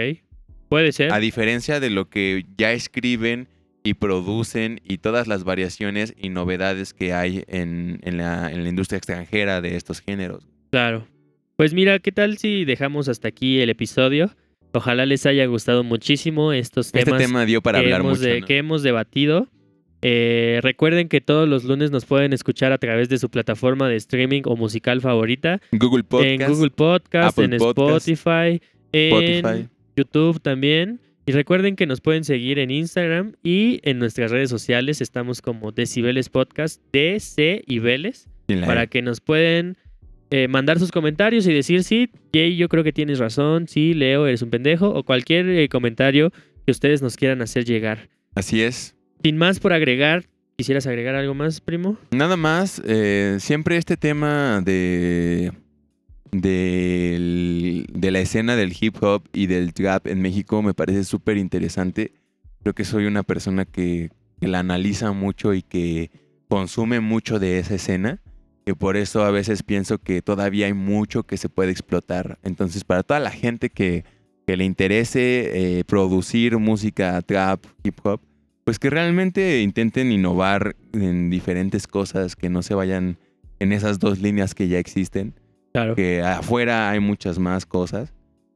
[0.70, 1.12] Puede ser.
[1.12, 3.48] A diferencia de lo que ya escriben
[3.84, 8.70] y producen y todas las variaciones y novedades que hay en, en la, en la
[8.70, 10.48] industria extranjera de estos géneros.
[10.70, 11.08] Claro.
[11.56, 14.32] Pues mira, ¿qué tal si dejamos hasta aquí el episodio?
[14.74, 18.30] Ojalá les haya gustado muchísimo estos Este temas tema dio para que, hablar hemos mucho.
[18.30, 18.48] de- ¿no?
[18.48, 19.48] que hemos debatido.
[20.04, 23.98] Eh, recuerden que todos los lunes nos pueden escuchar a través de su plataforma de
[23.98, 25.62] streaming o musical favorita.
[25.74, 28.62] Google Podcast, en Google Podcast, Apple en Podcast, Spotify,
[28.94, 29.14] en
[29.44, 29.70] Spotify.
[29.96, 31.00] YouTube también.
[31.28, 35.02] Y recuerden que nos pueden seguir en Instagram y en nuestras redes sociales.
[35.02, 38.28] Estamos como Decibeles Podcast, DC y Vélez,
[38.66, 38.88] para E.
[38.88, 39.78] que nos pueden
[40.34, 44.26] eh, mandar sus comentarios y decir, sí, Jay, yo creo que tienes razón, sí, Leo,
[44.26, 46.32] eres un pendejo, o cualquier eh, comentario
[46.66, 48.08] que ustedes nos quieran hacer llegar.
[48.34, 48.96] Así es.
[49.22, 50.24] Sin más por agregar,
[50.56, 51.98] ¿quisieras agregar algo más, primo?
[52.12, 55.52] Nada más, eh, siempre este tema de,
[56.32, 62.14] de la escena del hip hop y del trap en México me parece súper interesante.
[62.64, 66.10] Creo que soy una persona que, que la analiza mucho y que
[66.48, 68.22] consume mucho de esa escena.
[68.66, 72.38] Que por eso a veces pienso que todavía hay mucho que se puede explotar.
[72.44, 74.06] Entonces, para toda la gente que,
[74.46, 78.22] que le interese eh, producir música trap, hip hop,
[78.64, 83.18] pues que realmente intenten innovar en diferentes cosas, que no se vayan
[83.60, 85.34] en esas dos líneas que ya existen,
[85.74, 85.96] Claro.
[85.96, 88.14] que afuera hay muchas más cosas.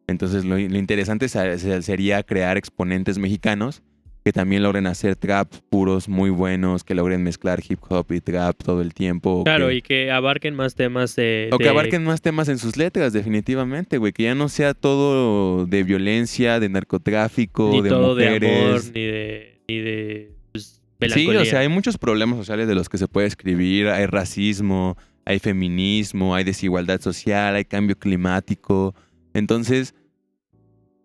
[0.07, 3.81] Entonces lo, lo interesante sa- se- sería crear exponentes mexicanos
[4.25, 8.57] que también logren hacer trap puros muy buenos, que logren mezclar hip hop y trap
[8.57, 9.43] todo el tiempo.
[9.43, 11.49] Claro, que- y que abarquen más temas de...
[11.51, 14.13] o que abarquen más temas en sus letras, definitivamente, güey.
[14.13, 18.41] Que ya no sea todo de violencia, de narcotráfico, ni de todo mujeres.
[18.41, 20.81] de amor, ni de, ni de pues,
[21.13, 23.89] Sí, o sea, hay muchos problemas sociales de los que se puede escribir.
[23.89, 28.95] Hay racismo, hay feminismo, hay desigualdad social, hay cambio climático.
[29.35, 29.93] Entonces,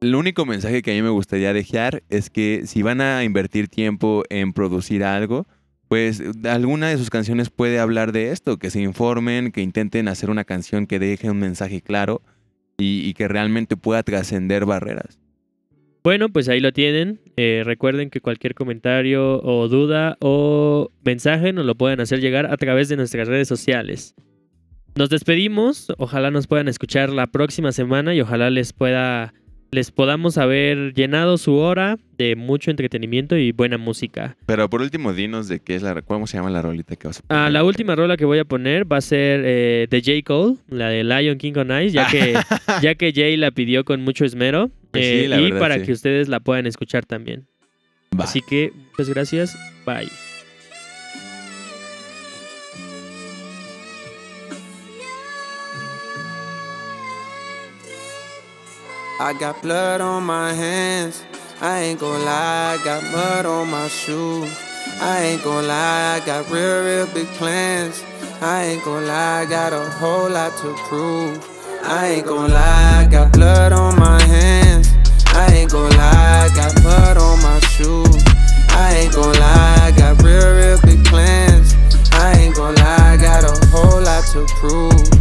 [0.01, 3.69] el único mensaje que a mí me gustaría dejar es que si van a invertir
[3.69, 5.47] tiempo en producir algo,
[5.89, 10.31] pues alguna de sus canciones puede hablar de esto, que se informen, que intenten hacer
[10.31, 12.23] una canción que deje un mensaje claro
[12.79, 15.21] y, que realmente pueda trascender barreras.
[16.03, 17.21] Bueno, pues ahí lo tienen.
[17.37, 22.57] Eh, recuerden que cualquier comentario o duda o mensaje nos lo pueden hacer llegar a
[22.57, 24.15] través de nuestras redes sociales.
[24.95, 25.93] Nos despedimos.
[25.99, 29.35] Ojalá nos puedan escuchar la próxima semana y ojalá les pueda
[29.73, 34.37] les podamos haber llenado su hora de mucho entretenimiento y buena música.
[34.47, 36.03] Pero por último, dinos de qué es la...
[36.03, 37.53] ¿Cómo se llama la rolita que vas a Ah, poner?
[37.53, 40.23] la última rola que voy a poner va a ser eh, de J.
[40.25, 42.35] Cole, la de Lion King on Ice, ya que,
[42.83, 44.71] ya que Jay la pidió con mucho esmero.
[44.91, 45.83] Pues eh, y verdad, para sí.
[45.87, 47.47] que ustedes la puedan escuchar también.
[48.19, 48.25] Va.
[48.25, 49.57] Así que, muchas gracias.
[49.87, 50.30] Bye.
[59.21, 61.23] I got blood on my hands.
[61.61, 64.51] I ain't gon' lie, I got mud on my shoes.
[64.99, 68.03] I ain't gon' lie, I got real, real big plans.
[68.41, 71.37] I ain't gon' lie, I got a whole lot to prove.
[71.85, 74.89] I ain't gon' lie, I got blood on my hands.
[75.27, 78.25] I ain't gon' lie, I got mud on my shoes.
[78.71, 81.75] I ain't gon' lie, I got real, real big plans.
[82.13, 85.21] I ain't gon' lie, I got a whole lot to prove.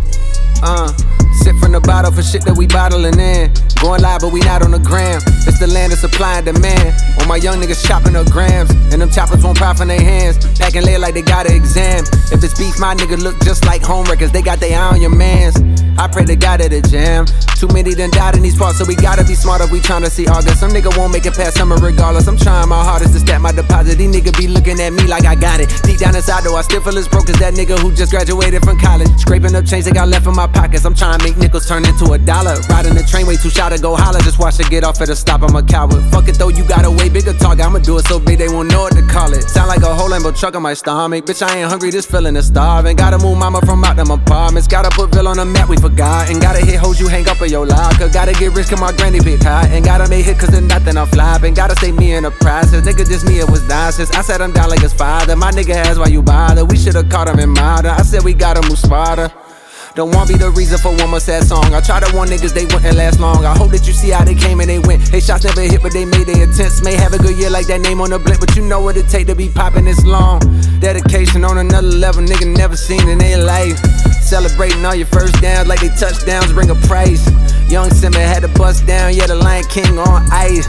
[0.64, 0.94] Uh,
[1.40, 3.52] sip from the bottle for shit that we bottling in.
[3.82, 5.22] Going live, but we not on the gram.
[5.48, 7.00] It's the land of supply and demand.
[7.20, 10.38] All my young niggas chopping up grams, and them choppers won't pop in their hands.
[10.60, 12.04] Back and lay like they got an exam.
[12.32, 14.32] If it's beef, my nigga look just like home records.
[14.32, 15.56] They got their eye on your mans.
[16.00, 17.28] I pray to God at the jam.
[17.60, 20.08] Too many done died in these parts, so we gotta be smart if we tryna
[20.08, 20.64] see August.
[20.64, 22.26] Some nigga won't make it past summer regardless.
[22.26, 23.98] I'm trying my hardest to stack my deposit.
[23.98, 25.68] These nigga be looking at me like I got it.
[25.84, 28.64] Deep down inside, though, I still feel as broke as that nigga who just graduated
[28.64, 29.12] from college.
[29.20, 30.86] Scraping up change they got left in my pockets.
[30.86, 32.56] I'm trying to make nickels turn into a dollar.
[32.72, 34.22] Riding the train way too shy to go holler.
[34.22, 35.44] Just watch it get off at a stop.
[35.44, 36.00] I'm a coward.
[36.16, 37.66] Fuck it though, you got a way bigger target.
[37.66, 39.44] I'ma do it so big they won't know what to call it.
[39.44, 41.26] Sound like a whole Lambo truck on my stomach.
[41.26, 42.96] Bitch, I ain't hungry, this feeling is starving.
[42.96, 44.66] Gotta move mama from out them apartments.
[44.66, 45.89] Gotta put Bill on the map, we forgot.
[45.98, 48.10] And gotta hit hoes you hang up in your locker.
[48.10, 49.68] Gotta get rich, cause my granny picked high.
[49.68, 51.54] And gotta make hit cause there's nothing I'm flopping.
[51.54, 52.86] Gotta stay me in the process.
[52.86, 54.12] Nigga, just me, it was nonsense.
[54.12, 55.36] I said I'm down like his father.
[55.36, 56.66] My nigga has why you bother.
[56.66, 57.92] We should've caught him in modern.
[57.92, 59.32] I said we gotta move smarter.
[59.96, 61.74] Don't want be the reason for one more sad song.
[61.74, 63.44] I tried to warn niggas, they wouldn't last long.
[63.44, 65.02] I hope that you see how they came and they went.
[65.12, 66.84] They shots never hit, but they made their attempts.
[66.84, 68.98] May have a good year like that name on the blimp, but you know what
[68.98, 70.40] it take to be popping this long.
[70.80, 73.76] Dedication on another level, nigga never seen in their life.
[74.30, 77.26] Celebrating all your first downs like they touchdowns bring a price.
[77.68, 80.68] Young Simba had to bust down, yeah, the Lion King on ice.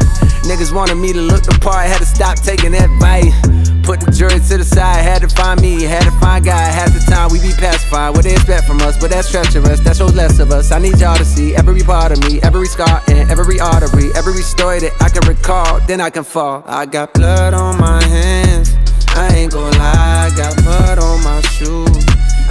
[0.49, 3.37] Niggas wanted me to look the part, had to stop taking advice.
[3.85, 6.73] Put the jury to the side, had to find me, had to find God.
[6.73, 9.95] Half the time we be pacified, what they expect from us, but that's treacherous, that
[9.95, 10.73] shows less of us.
[10.73, 14.41] I need y'all to see every part of me, every scar and every artery, every
[14.41, 16.65] story that I can recall, then I can fall.
[16.67, 18.73] I got blood on my hands,
[19.11, 22.00] I ain't gon' lie, I got mud on my shoes.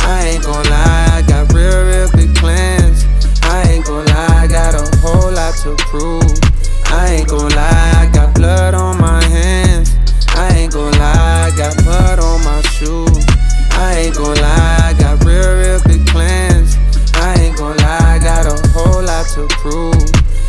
[0.10, 3.06] I ain't gon' lie, I got real, real big plans.
[3.44, 6.34] I ain't gon' lie, I got a whole lot to prove.
[6.88, 9.92] I ain't gon' lie, I got blood on my hands.
[10.30, 13.24] I ain't gon' lie, I got mud on my shoes.
[13.78, 16.76] I ain't gon' lie, I got real, real big plans.
[17.14, 19.94] I ain't gon' lie, I got a whole lot to prove.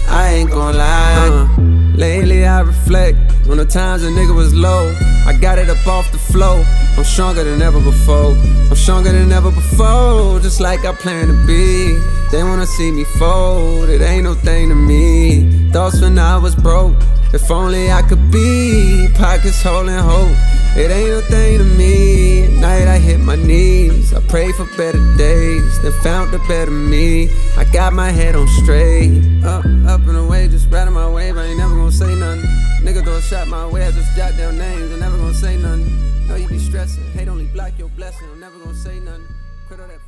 [0.08, 1.28] I ain't gon' lie.
[1.28, 3.18] Uh, lately I reflect
[3.50, 4.94] on the times a nigga was low.
[5.26, 6.62] I got it up off the flow.
[6.96, 8.32] I'm stronger than ever before.
[8.70, 10.38] I'm stronger than ever before.
[10.40, 11.98] Just like I plan to be.
[12.30, 13.88] They wanna see me fold.
[13.88, 15.70] It ain't no thing to me.
[15.72, 16.94] Thoughts when I was broke.
[17.32, 19.08] If only I could be.
[19.14, 20.36] Pockets holding hope.
[20.76, 22.44] It ain't no thing to me.
[22.44, 24.14] At night I hit my knees.
[24.14, 25.82] I pray for better days.
[25.82, 27.28] Then found a better me.
[27.56, 29.22] I got my head on straight.
[29.44, 31.36] Up, up and away, just riding my wave.
[31.36, 32.44] I ain't never gonna say nothing.
[32.82, 33.86] Nigga throw a shot my way.
[33.86, 34.92] I just jot down names.
[34.92, 36.28] I'm never gonna say nothing.
[36.28, 37.04] Know you be stressing.
[37.12, 38.28] Hate only block your blessing.
[38.32, 39.26] I'm never gonna say nothing.
[39.66, 39.99] Quit all that